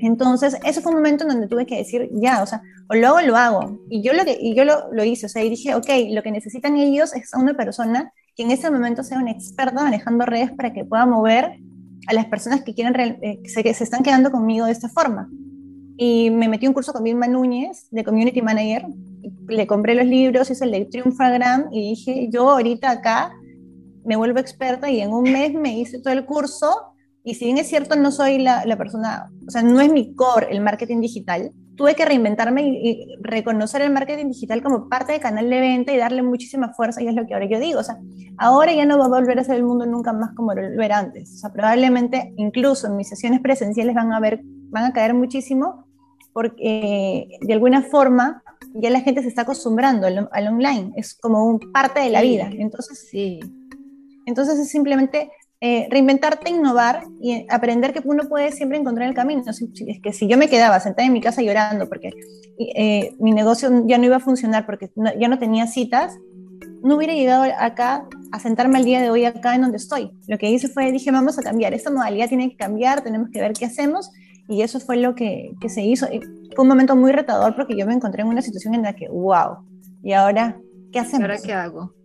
[0.00, 3.08] Entonces, ese fue un momento en donde tuve que decir, ya, o sea, o lo
[3.08, 3.78] hago lo hago.
[3.88, 6.22] Y yo lo, que, y yo lo, lo hice, o sea, y dije, ok, lo
[6.22, 10.52] que necesitan ellos es una persona que en ese momento sea una experta manejando redes
[10.52, 11.58] para que pueda mover
[12.06, 14.88] a las personas que quieren, eh, que, se, que se están quedando conmigo de esta
[14.88, 15.28] forma.
[15.96, 18.86] Y me metí un curso con Vilma Núñez de Community Manager,
[19.48, 23.32] le compré los libros, hice el de Triumfagram y dije, yo ahorita acá
[24.04, 27.58] me vuelvo experta y en un mes me hice todo el curso y si bien
[27.58, 31.00] es cierto, no soy la, la, persona, o sea, no es mi core el marketing
[31.00, 35.92] digital, tuve que reinventarme y, reconocer el marketing digital como parte del canal de venta
[35.92, 37.96] y darle muchísima fuerza, y es lo que ahora yo digo, o sea,
[38.36, 40.98] ahora ya no va a volver a ser el mundo nunca más como lo era
[40.98, 45.14] antes, o sea, probablemente incluso en mis sesiones presenciales van a, ver, van a caer
[45.14, 45.86] muchísimo
[46.32, 48.42] porque de alguna forma
[48.74, 52.20] ya la gente se está acostumbrando al, al online, es como un parte de la
[52.20, 53.40] vida, entonces sí.
[54.26, 59.42] Entonces es simplemente eh, reinventarte, innovar y aprender que uno puede siempre encontrar el camino.
[59.46, 62.10] Es que si yo me quedaba sentada en mi casa llorando porque
[62.58, 66.16] eh, mi negocio ya no iba a funcionar porque ya no tenía citas,
[66.82, 70.12] no hubiera llegado acá a sentarme al día de hoy acá en donde estoy.
[70.28, 73.40] Lo que hice fue, dije, vamos a cambiar, esta modalidad tiene que cambiar, tenemos que
[73.40, 74.12] ver qué hacemos
[74.48, 76.06] y eso fue lo que, que se hizo.
[76.06, 76.20] Y
[76.54, 79.08] fue un momento muy retador porque yo me encontré en una situación en la que,
[79.08, 79.58] wow,
[80.04, 80.56] ¿y ahora
[80.92, 81.22] qué hacemos?
[81.22, 81.97] ¿Ahora qué hago?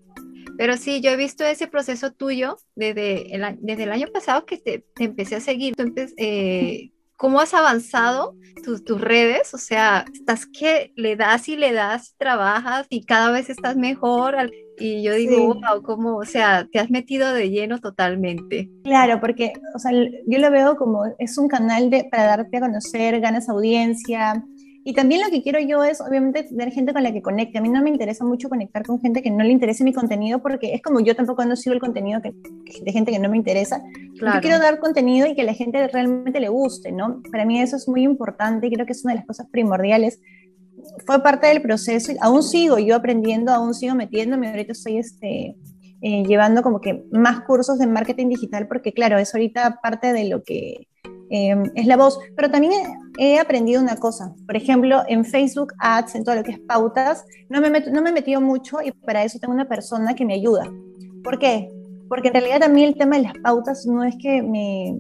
[0.64, 4.58] Pero sí, yo he visto ese proceso tuyo desde el, desde el año pasado que
[4.58, 5.76] te, empecé a seguir.
[5.76, 9.54] Tú eh, ¿Cómo has avanzado tus, tus redes?
[9.54, 14.38] O sea, estás que le das y le das, trabajas y cada vez estás mejor.
[14.80, 16.16] Y yo digo, wow, ¿cómo?
[16.16, 18.70] O sea, te has metido de lleno totalmente.
[18.86, 22.62] Claro, porque, o sea, yo lo veo como es un canal de, para darte a
[22.62, 24.42] conocer, ganas audiencia,
[24.86, 27.58] y también lo que quiero yo es, obviamente, tener gente con la que conecte.
[27.58, 30.42] A mí no me interesa mucho conectar con gente que no le interese mi contenido,
[30.42, 32.34] porque es como yo tampoco no sigo el contenido que,
[32.82, 33.82] de gente que no me interesa.
[34.14, 37.22] Yo quiero dar contenido y que la gente realmente le guste, ¿no?
[37.32, 40.20] Para mí eso es muy importante y creo que es una de las cosas primordiales.
[41.06, 44.50] Fue parte del proceso y aún sigo yo aprendiendo, aún sigo metiéndome.
[44.50, 45.56] Ahorita estoy este,
[46.02, 50.26] eh, llevando como que más cursos de marketing digital, porque claro, es ahorita parte de
[50.28, 50.90] lo que
[51.36, 52.20] Em, es la voz.
[52.36, 52.74] Pero también
[53.18, 54.36] he, aprendido una cosa.
[54.46, 58.12] Por ejemplo, en Facebook Ads, en todo lo que es pautas, no me, no me
[58.12, 60.72] he metido mucho y para eso tengo una persona que me ayuda.
[61.24, 61.72] ¿Por qué?
[62.08, 64.96] Porque en realidad también el tema de las pautas no es que me...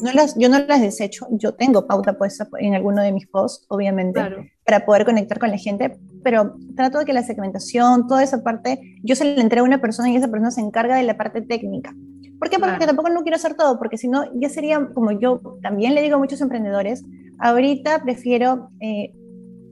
[0.00, 3.66] No las, yo no las desecho, yo tengo pauta puesta en alguno de mis posts,
[3.68, 4.20] obviamente,
[4.64, 8.80] para poder conectar con la gente, pero trato de que la segmentación, toda esa parte,
[9.02, 11.42] yo se la entrego a una persona y esa persona se encarga de la parte
[11.42, 11.92] técnica.
[12.42, 12.58] ¿Por qué?
[12.58, 16.02] Porque tampoco no quiero hacer todo, porque si no, ya sería como yo también le
[16.02, 17.04] digo a muchos emprendedores,
[17.38, 19.14] ahorita prefiero eh,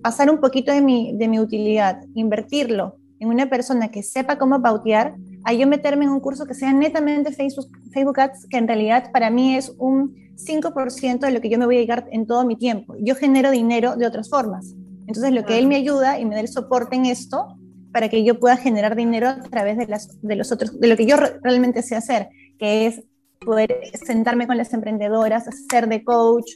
[0.04, 4.62] pasar un poquito de mi, de mi utilidad, invertirlo en una persona que sepa cómo
[4.62, 8.68] pautear, a yo meterme en un curso que sea netamente Facebook, Facebook Ads, que en
[8.68, 12.24] realidad para mí es un 5% de lo que yo me voy a dedicar en
[12.24, 12.94] todo mi tiempo.
[13.00, 14.76] Yo genero dinero de otras formas.
[15.08, 17.56] Entonces, lo que él me ayuda y me da el soporte en esto,
[17.92, 20.96] para que yo pueda generar dinero a través de, las, de los otros, de lo
[20.96, 22.28] que yo realmente sé hacer,
[22.60, 23.02] que es
[23.40, 26.52] poder sentarme con las emprendedoras, hacer de coach,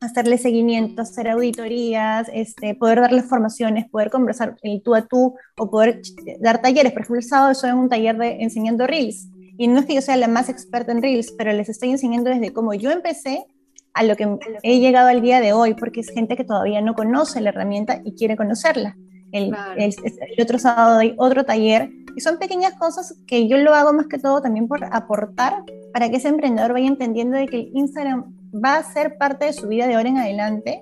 [0.00, 5.70] hacerle seguimiento, hacer auditorías, este, poder darles formaciones, poder conversar el tú a tú o
[5.70, 6.02] poder
[6.40, 6.92] dar talleres.
[6.92, 9.26] Por ejemplo, el sábado estoy en un taller de enseñando Reels.
[9.58, 12.28] Y no es que yo sea la más experta en Reels, pero les estoy enseñando
[12.28, 13.46] desde cómo yo empecé
[13.94, 16.94] a lo que he llegado al día de hoy, porque es gente que todavía no
[16.94, 18.94] conoce la herramienta y quiere conocerla.
[19.32, 19.94] El, el,
[20.42, 24.18] otro sábado hay otro taller y son pequeñas cosas que yo lo hago más que
[24.18, 28.76] todo también por aportar para que ese emprendedor vaya entendiendo de que el Instagram va
[28.76, 30.80] a ser parte de su vida de ahora en adelante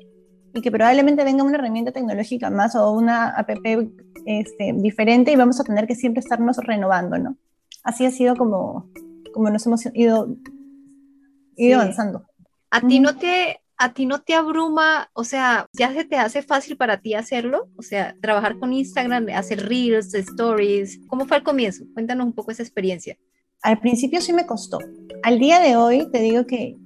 [0.53, 3.51] y que probablemente venga una herramienta tecnológica más o una app
[4.27, 7.37] este, diferente y vamos a tener que siempre estarnos renovando, ¿no?
[7.83, 8.89] Así ha sido como,
[9.33, 10.37] como nos hemos ido,
[11.57, 12.25] ido avanzando.
[12.71, 16.41] ¿A ti no te a ti no te abruma, o sea, ya se te hace
[16.41, 21.43] fácil para ti hacerlo, o sea, trabajar con Instagram, hacer reels, stories, ¿cómo fue al
[21.43, 21.85] comienzo?
[21.93, 23.19] Cuéntanos un poco esa experiencia.
[23.61, 24.79] Al principio sí me costó.
[25.23, 26.79] Al día de hoy te digo que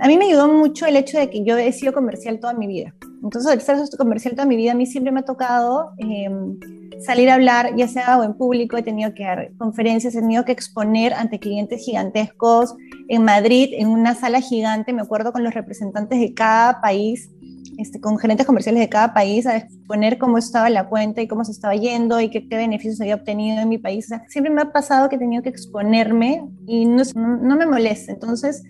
[0.00, 2.68] a mí me ayudó mucho el hecho de que yo he sido comercial toda mi
[2.68, 2.94] vida.
[3.24, 6.56] Entonces, al ser comercial toda mi vida, a mí siempre me ha tocado em,
[7.04, 10.44] salir a hablar, ya sea o en público, he tenido que dar conferencias, he tenido
[10.44, 12.74] que exponer ante clientes gigantescos
[13.08, 17.30] en Madrid, en una sala gigante, me acuerdo con los representantes de cada país,
[17.78, 21.44] este, con gerentes comerciales de cada país, a exponer cómo estaba la cuenta y cómo
[21.44, 24.08] se estaba yendo y qué, beneficios había obtenido en mi país.
[24.28, 28.12] siempre me ha pasado que he tenido que exponerme y no, no me molesta.
[28.12, 28.62] Entonces,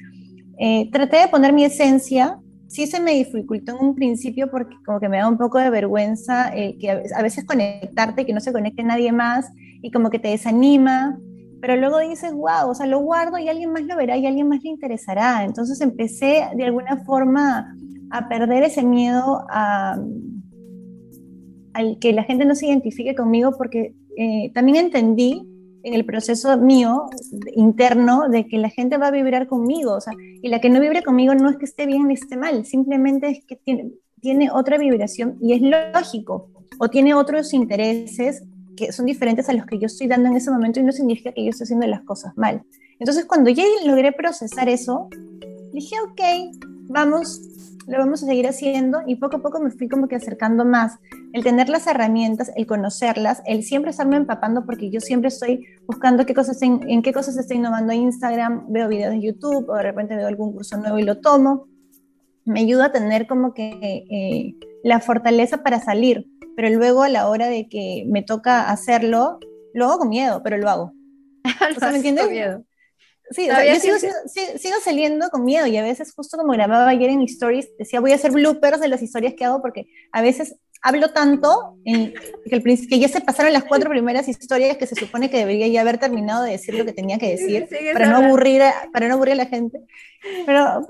[0.59, 5.01] eh, traté de poner mi esencia, sí se me dificultó en un principio porque como
[5.01, 8.53] que me da un poco de vergüenza eh, que a veces conectarte que no se
[8.53, 9.51] conecte nadie más
[9.83, 11.19] y como que te desanima,
[11.61, 14.49] pero luego dices, wow, o sea, lo guardo y alguien más lo verá y alguien
[14.49, 15.45] más le interesará.
[15.45, 17.75] Entonces empecé de alguna forma
[18.11, 19.99] a perder ese miedo a,
[21.75, 25.47] al que la gente no se identifique conmigo porque eh, también entendí
[25.87, 27.05] en el proceso mío
[27.55, 30.81] interno de que la gente va a vibrar conmigo, o sea, y la que no
[30.81, 34.79] vibre conmigo no es que esté bien ni esté mal, simplemente es que tiene, otra
[34.79, 38.43] vibración y es lógico, o tiene otros intereses
[38.77, 41.31] que son diferentes a los que yo estoy dando en ese momento y no significa
[41.31, 42.65] que yo esté haciendo las cosas mal.
[42.99, 45.09] Entonces, cuando ya logré procesar eso,
[45.73, 46.21] dije, ok,
[46.89, 47.41] vamos,
[47.87, 50.99] lo vamos a seguir haciendo y poco a poco me fui como que acercando más.
[51.33, 56.27] El tener las herramientas, el conocerlas, el siempre estarme empapando porque yo siempre estoy buscando
[56.27, 60.17] qué cosas en, qué cosas estoy innovando Instagram, veo videos de YouTube o de repente
[60.17, 61.67] veo algún curso nuevo y lo tomo.
[62.45, 67.29] Me ayuda a tener como que eh, la fortaleza para salir, pero luego a la
[67.29, 69.41] hora de que me toca hacerlo,
[69.75, 70.93] lo hago con miedo, pero lo hago.
[71.81, 72.31] ¿Me entiendes?
[72.31, 72.65] Miedo.
[73.31, 73.99] Sí, yo
[74.59, 78.13] sigo, saliendo con miedo y a veces justo como grababa ayer en stories, decía voy
[78.13, 82.15] a hacer bloopers de las historias que hago porque a veces hablo tanto que,
[82.51, 85.81] el, que ya se pasaron las cuatro primeras historias que se supone que debería ya
[85.81, 89.15] haber terminado de decir lo que tenía que decir para no, aburrir a, para no
[89.15, 89.81] aburrir a la gente.
[90.45, 90.87] Pero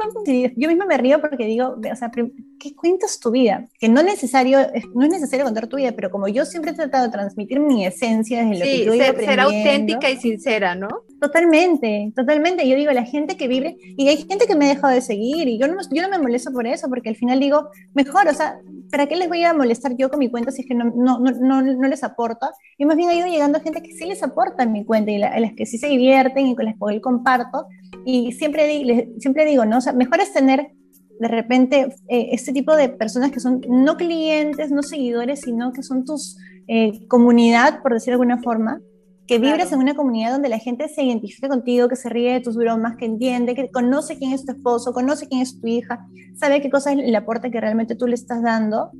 [0.56, 3.68] yo misma me río porque digo, o sea, ¿qué cuentas tu vida?
[3.78, 4.58] Que no, necesario,
[4.94, 7.86] no es necesario contar tu vida, pero como yo siempre he tratado de transmitir mi
[7.86, 10.88] esencia desde lo que yo ser, ser auténtica y sincera, ¿no?
[11.20, 12.68] Totalmente, totalmente.
[12.68, 15.48] Yo digo, la gente que vive, y hay gente que me ha dejado de seguir,
[15.48, 18.34] y yo no, yo no me molesto por eso, porque al final digo, mejor, o
[18.34, 18.58] sea,
[18.90, 21.18] ¿para qué les voy a molestar yo con mi cuenta si es que no, no,
[21.18, 22.50] no, no les aporta?
[22.76, 25.22] Y más bien ha ido llegando gente que sí les aporta en mi cuenta, y
[25.22, 27.66] a las que sí se divierten y con las que comparto,
[28.06, 29.78] y siempre, siempre digo, ¿no?
[29.78, 30.70] O sea, mejor es tener
[31.18, 35.82] de repente eh, este tipo de personas que son no clientes, no seguidores, sino que
[35.82, 36.36] son tus
[36.68, 38.80] eh, comunidad, por decir de alguna forma,
[39.26, 42.40] que vibres en una comunidad donde la gente se identifica contigo, que se ríe de
[42.40, 46.06] tus bromas, que entiende, que conoce quién es tu esposo, conoce quién es tu hija,
[46.36, 48.92] sabe qué cosa es el aporte que realmente tú le estás dando,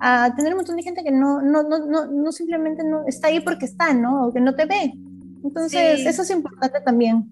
[0.00, 3.28] a tener un montón de gente que no, no, no, no, no simplemente no está
[3.28, 4.26] ahí porque está, ¿no?
[4.26, 4.94] O que no te ve.
[5.44, 7.28] Entonces, eso es importante también.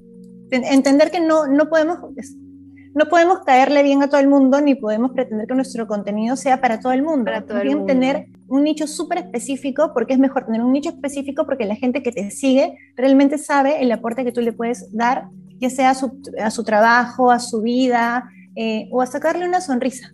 [0.56, 1.98] Entender que no, no podemos
[2.94, 6.60] no podemos caerle bien a todo el mundo ni podemos pretender que nuestro contenido sea
[6.60, 7.24] para todo el mundo.
[7.24, 7.86] Para todo el mundo.
[7.86, 12.02] tener un nicho súper específico, porque es mejor tener un nicho específico porque la gente
[12.02, 15.24] que te sigue realmente sabe el aporte que tú le puedes dar,
[15.58, 19.62] ya sea a su, a su trabajo, a su vida eh, o a sacarle una
[19.62, 20.12] sonrisa.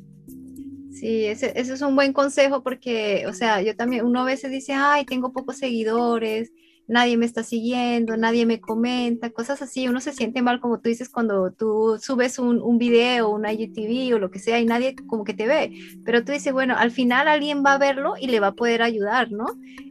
[0.93, 4.51] Sí, ese, ese, es un buen consejo porque, o sea, yo también, uno a veces
[4.51, 6.53] dice, ay, tengo pocos seguidores,
[6.89, 9.87] nadie me está siguiendo, nadie me comenta, cosas así.
[9.87, 14.15] Uno se siente mal, como tú dices, cuando tú subes un, un video, una IGTV
[14.15, 15.71] o lo que sea y nadie como que te ve.
[16.05, 18.83] Pero tú dices, bueno, al final alguien va a verlo y le va a poder
[18.83, 19.47] ayudar, ¿no?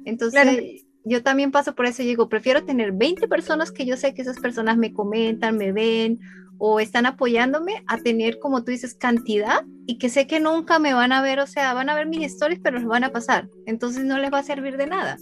[0.05, 4.13] Entonces, yo también paso por eso y digo, prefiero tener 20 personas que yo sé
[4.13, 6.19] que esas personas me comentan, me ven
[6.57, 10.93] o están apoyándome a tener, como tú dices, cantidad y que sé que nunca me
[10.93, 13.47] van a ver, o sea, van a ver mis stories, pero los van a pasar.
[13.67, 15.17] Entonces no les va a servir de nada.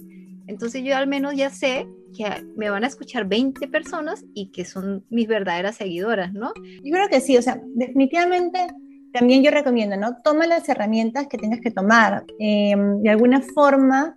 [0.46, 2.24] Entonces yo al menos ya sé que
[2.56, 6.52] me van a escuchar 20 personas y que son mis verdaderas seguidoras, ¿no?
[6.82, 8.68] Yo creo que sí, o sea, definitivamente
[9.12, 10.20] también yo recomiendo, ¿no?
[10.22, 12.24] Toma las herramientas que tengas que tomar.
[12.38, 14.16] Em, de alguna forma,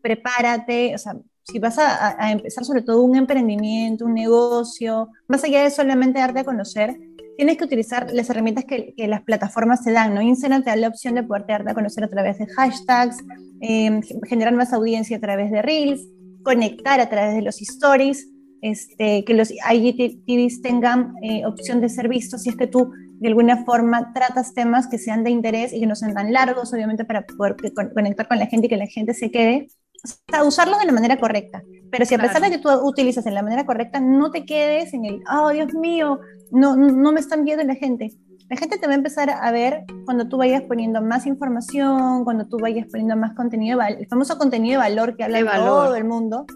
[0.00, 5.44] prepárate, o sea, si vas a, a, empezar sobre todo un emprendimiento, un negocio, más
[5.44, 6.96] allá de solamente darte a conocer,
[7.36, 10.22] tienes que utilizar las herramientas que, las plataformas te dan, ¿no?
[10.22, 13.18] Instagram te da la opción de poderte darte a conocer a través de hashtags,
[13.60, 16.06] eh, generar más audiencia a través de Reels,
[16.42, 18.28] conectar a través de los stories,
[18.62, 23.28] este, que los IGTVs tengan eh, opción de ser vistos si es que tú de
[23.28, 27.04] alguna forma tratas temas que sean de interés y que no sean tan largos, obviamente
[27.04, 27.56] para poder
[27.94, 29.68] conectar con la gente y que la gente se quede.
[30.06, 31.62] Sea, usarlos de la manera correcta.
[31.90, 34.92] Pero si a pesar de que tú utilizas en la manera correcta, no te quedes
[34.94, 38.12] en el, oh Dios mío, no, no me están viendo la gente.
[38.48, 42.46] La gente te va a empezar a ver cuando tú vayas poniendo más información, cuando
[42.46, 46.04] tú vayas poniendo más contenido, el famoso contenido de valor que habla de todo el
[46.04, 46.46] mundo.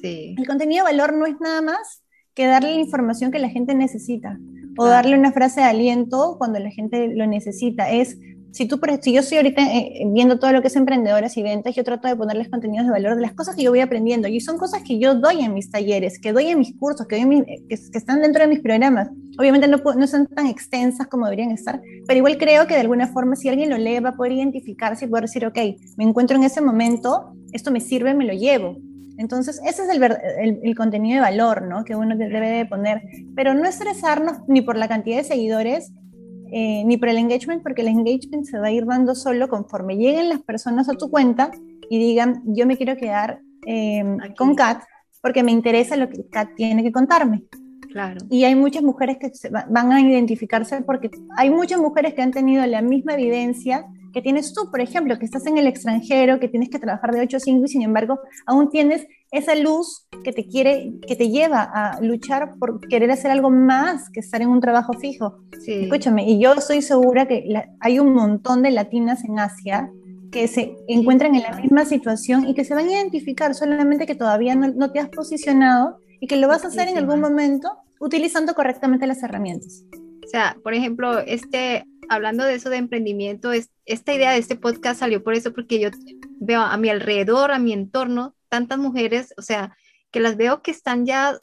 [0.00, 0.34] Sí.
[0.38, 2.04] El contenido de valor no es nada más
[2.34, 4.38] que darle la información que la gente necesita
[4.78, 7.90] o darle una frase de aliento cuando la gente lo necesita.
[7.90, 8.16] Es
[8.52, 11.74] si tú, si yo estoy ahorita eh, viendo todo lo que es emprendedoras y ventas,
[11.74, 14.40] yo trato de ponerles contenidos de valor de las cosas que yo voy aprendiendo y
[14.40, 17.44] son cosas que yo doy en mis talleres, que doy en mis cursos, que, doy
[17.68, 19.08] que, están dentro de mis programas.
[19.38, 23.06] Obviamente no, no son tan extensas como deberían estar, pero igual creo que de alguna
[23.06, 25.58] forma si alguien lo lee va a poder identificarse y poder decir, ok,
[25.96, 28.76] me encuentro en ese momento, esto me sirve, me lo llevo.
[29.16, 31.84] Entonces, ese es el, el, el, contenido de valor ¿no?
[31.84, 33.02] que uno debe de poner,
[33.36, 35.92] pero no estresarnos ni por la cantidad de seguidores,
[36.52, 39.96] eh, ni por el engagement, porque el engagement se va a ir dando solo conforme
[39.96, 41.50] lleguen las personas a tu cuenta
[41.88, 44.04] y digan, yo me quiero quedar eh,
[44.36, 44.82] con Kat
[45.22, 47.44] porque me interesa lo que Kat tiene que contarme.
[47.90, 48.20] Claro.
[48.30, 52.30] Y hay muchas mujeres que se van a identificarse porque hay muchas mujeres que han
[52.30, 56.48] tenido la misma evidencia que tienes tú, por ejemplo, que estás en el extranjero, que
[56.48, 60.32] tienes que trabajar de 8 a 5 y sin embargo aún tienes esa luz que
[60.32, 64.48] te quiere, que te lleva a luchar por querer hacer algo más que estar en
[64.48, 65.38] un trabajo fijo.
[65.64, 65.84] Sí.
[65.84, 69.90] Escúchame, y yo estoy segura que la, hay un montón de latinas en Asia
[70.32, 74.14] que se encuentran en la misma situación y que se van a identificar, solamente que
[74.14, 77.70] todavía no, no te has posicionado y que lo vas a hacer en algún momento
[77.98, 79.84] utilizando correctamente las herramientas.
[80.24, 84.56] O sea, por ejemplo, este, hablando de eso de emprendimiento, es, esta idea de este
[84.56, 85.90] podcast salió por eso, porque yo
[86.40, 89.74] veo a mi alrededor, a mi entorno, tantas mujeres, o sea,
[90.10, 91.38] que las veo que están ya,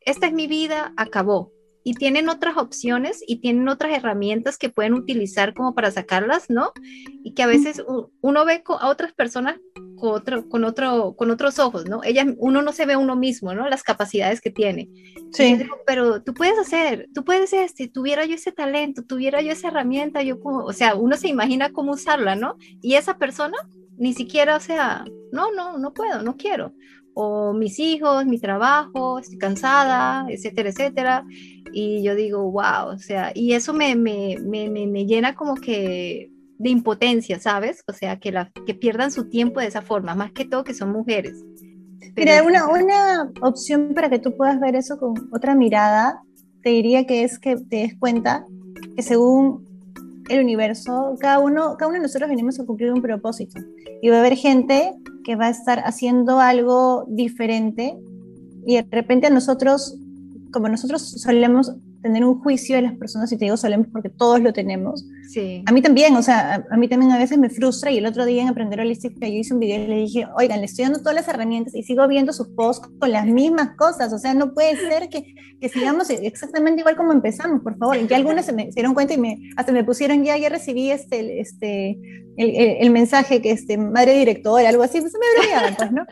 [0.00, 1.50] esta es mi vida, acabó.
[1.84, 6.70] Y tienen otras opciones y tienen otras herramientas que pueden utilizar como para sacarlas, ¿no?
[7.24, 7.82] Y que a veces
[8.20, 9.56] uno ve a otras personas
[9.96, 12.04] con, otro, con, otro, con otros ojos, ¿no?
[12.04, 13.68] Ella, uno no se ve a uno mismo, ¿no?
[13.68, 14.88] Las capacidades que tiene.
[15.32, 15.56] Sí.
[15.56, 19.68] Digo, pero tú puedes hacer, tú puedes este, tuviera yo ese talento, tuviera yo esa
[19.68, 22.56] herramienta, yo como, o sea, uno se imagina cómo usarla, ¿no?
[22.80, 23.56] Y esa persona
[24.02, 26.72] ni siquiera, o sea, no, no, no puedo, no quiero.
[27.14, 31.24] O mis hijos, mi trabajo, estoy cansada, etcétera, etcétera.
[31.72, 36.32] Y yo digo, wow, o sea, y eso me, me, me, me llena como que
[36.58, 37.84] de impotencia, ¿sabes?
[37.86, 40.74] O sea, que, la, que pierdan su tiempo de esa forma, más que todo que
[40.74, 41.40] son mujeres.
[42.16, 42.32] Pero...
[42.42, 46.20] Mira, una, una opción para que tú puedas ver eso con otra mirada,
[46.64, 48.44] te diría que es que te des cuenta
[48.96, 49.71] que según
[50.32, 53.60] el universo, cada uno, cada uno de nosotros venimos a cumplir un propósito.
[54.00, 57.96] Y va a haber gente que va a estar haciendo algo diferente
[58.64, 59.98] y de repente a nosotros,
[60.52, 61.72] como nosotros solemos
[62.02, 65.04] tener un juicio de las personas, y te digo solemos porque todos lo tenemos.
[65.30, 65.62] Sí.
[65.66, 68.26] A mí también, o sea, a, mí también a veces me frustra y el otro
[68.26, 70.98] día en Aprender Holística yo hice un video y le dije, oigan, le estoy dando
[70.98, 74.52] todas las herramientas y sigo viendo sus posts con las mismas cosas, o sea, no
[74.52, 77.96] puede ser que, que sigamos exactamente igual como empezamos, por favor.
[77.96, 80.48] Y que algunas se, me, se dieron cuenta y me, hasta me pusieron ya, ya
[80.48, 81.90] recibí este, este,
[82.36, 86.06] el, el, el, mensaje que este, madre directora, algo así, pues me bromeaban, pues, ¿no?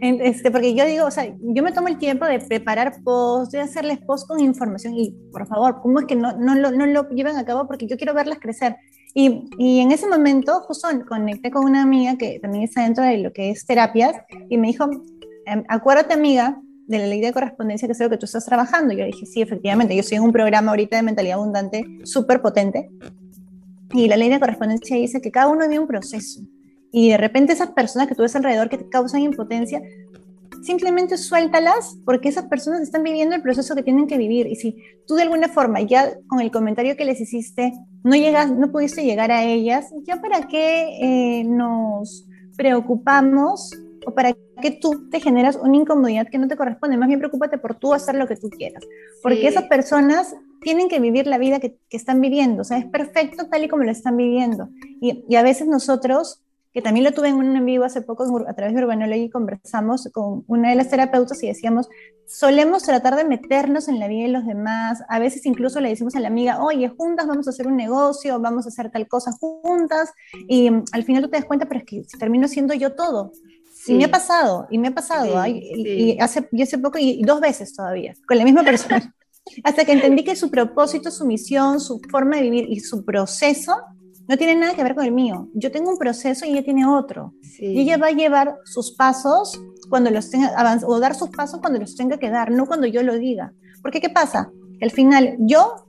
[0.00, 3.60] Este, porque yo digo, o sea, yo me tomo el tiempo de preparar posts, de
[3.60, 7.08] hacerles posts con información y, por favor, ¿cómo es que no, no, lo, no lo
[7.10, 7.66] llevan a cabo?
[7.66, 8.76] Porque yo quiero verlas crecer.
[9.14, 13.18] Y, y, en ese momento, justo conecté con una amiga que también está dentro de
[13.18, 14.14] lo que es terapias
[14.48, 14.88] y me dijo,
[15.46, 18.94] em, acuérdate amiga de la ley de correspondencia que es lo que tú estás trabajando.
[18.94, 22.90] Yo dije, sí, efectivamente, yo estoy en un programa ahorita de mentalidad abundante súper potente
[23.92, 26.40] y la ley de correspondencia dice que cada uno vive un proceso.
[26.90, 29.82] Y de repente esas personas que tú ves alrededor que te causan impotencia,
[30.62, 34.46] simplemente suéltalas porque esas personas están viviendo el proceso que tienen que vivir.
[34.46, 37.72] Y si tú de alguna forma ya con el comentario que les hiciste
[38.04, 43.72] no, llegas, no pudiste llegar a ellas, ya para qué eh, nos preocupamos
[44.06, 46.96] o para qué tú te generas una incomodidad que no te corresponde.
[46.96, 48.82] Más bien preocúpate por tú hacer lo que tú quieras.
[49.22, 49.46] Porque sí.
[49.46, 52.62] esas personas tienen que vivir la vida que, que, están viviendo.
[52.62, 54.68] O sea, es perfecto tal y como lo están viviendo.
[55.00, 56.42] Y, y a veces nosotros
[56.72, 59.30] que también lo tuve en un en vivo hace poco a través de Urbanology y
[59.30, 61.88] conversamos con una de las terapeutas y decíamos,
[62.26, 66.14] solemos tratar de meternos en la vida de los demás, a veces incluso le decimos
[66.14, 69.32] a la amiga, oye, juntas vamos a hacer un negocio, vamos a hacer tal cosa
[69.32, 70.12] juntas,
[70.46, 73.32] y mm, al final tú te das cuenta, pero es que termino siendo yo todo.
[73.86, 77.40] Y me ha pasado, y me ha pasado, Y, hace, y hace poco, y, dos
[77.40, 79.14] veces todavía, con la misma persona.
[79.64, 83.76] Hasta que entendí que su propósito, su misión, su forma de vivir y su proceso
[84.28, 85.48] no tiene nada que ver con el mío.
[85.54, 87.32] Yo tengo un proceso y ella tiene otro.
[87.58, 89.58] Y ella va a llevar sus pasos
[89.88, 90.54] cuando los tenga,
[90.86, 93.52] o dar sus pasos cuando los tenga que dar, no cuando yo lo diga.
[93.82, 94.50] Porque ¿qué pasa?
[94.80, 95.86] al final yo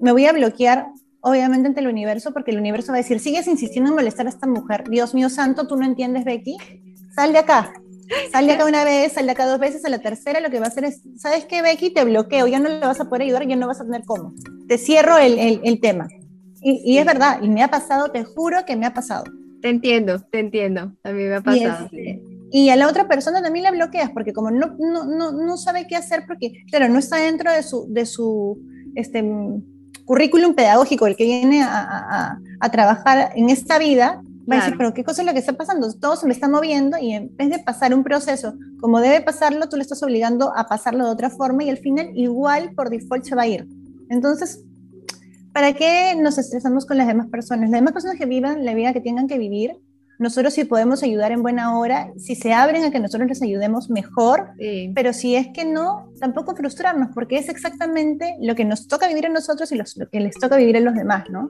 [0.00, 0.86] me voy a bloquear,
[1.20, 4.30] obviamente, ante el universo, porque el universo va a decir, sigues insistiendo en molestar a
[4.30, 4.84] esta mujer.
[4.88, 6.56] Dios mío santo, tú no entiendes, Becky.
[7.14, 7.72] Sal de acá.
[8.32, 10.58] Sal de acá una vez, sal de acá dos veces, a la tercera lo que
[10.58, 11.92] va a hacer es, ¿sabes qué, Becky?
[11.92, 14.32] Te bloqueo, ya no le vas a poder ayudar, ya no vas a tener cómo.
[14.68, 16.08] Te cierro el, el, el tema.
[16.62, 19.24] Y, es verdad, y me ha pasado, te juro que me ha pasado.
[19.62, 21.88] Te entiendo, te entiendo, a mí me ha pasado.
[22.52, 25.86] Y, a la otra persona también la bloqueas, porque como no, no, no, no, sabe
[25.86, 28.58] qué hacer, porque, claro, no está dentro de su, de su
[28.94, 29.24] este,
[30.04, 34.76] currículum pedagógico, el que viene a, a, a trabajar en esta vida, va a decir,
[34.76, 35.92] pero ¿qué cosa es lo que está pasando?
[35.94, 39.68] Todo se me está moviendo y en vez de pasar un proceso como debe pasarlo,
[39.68, 43.24] tú le estás obligando a pasarlo de otra forma y al final igual por default
[43.24, 43.66] se va a ir.
[44.08, 44.64] Entonces,
[45.52, 47.70] ¿para qué nos estresamos con las demás personas?
[47.70, 49.76] Las demás personas que vivan la vida que tengan que vivir,
[50.18, 53.88] nosotros sí podemos ayudar en buena hora, si se abren a que nosotros les ayudemos
[53.88, 54.50] mejor,
[54.94, 59.26] pero si es que no, tampoco frustrarnos, porque es exactamente lo que nos toca vivir
[59.26, 61.48] a nosotros y lo que les toca vivir a los demás, ¿no?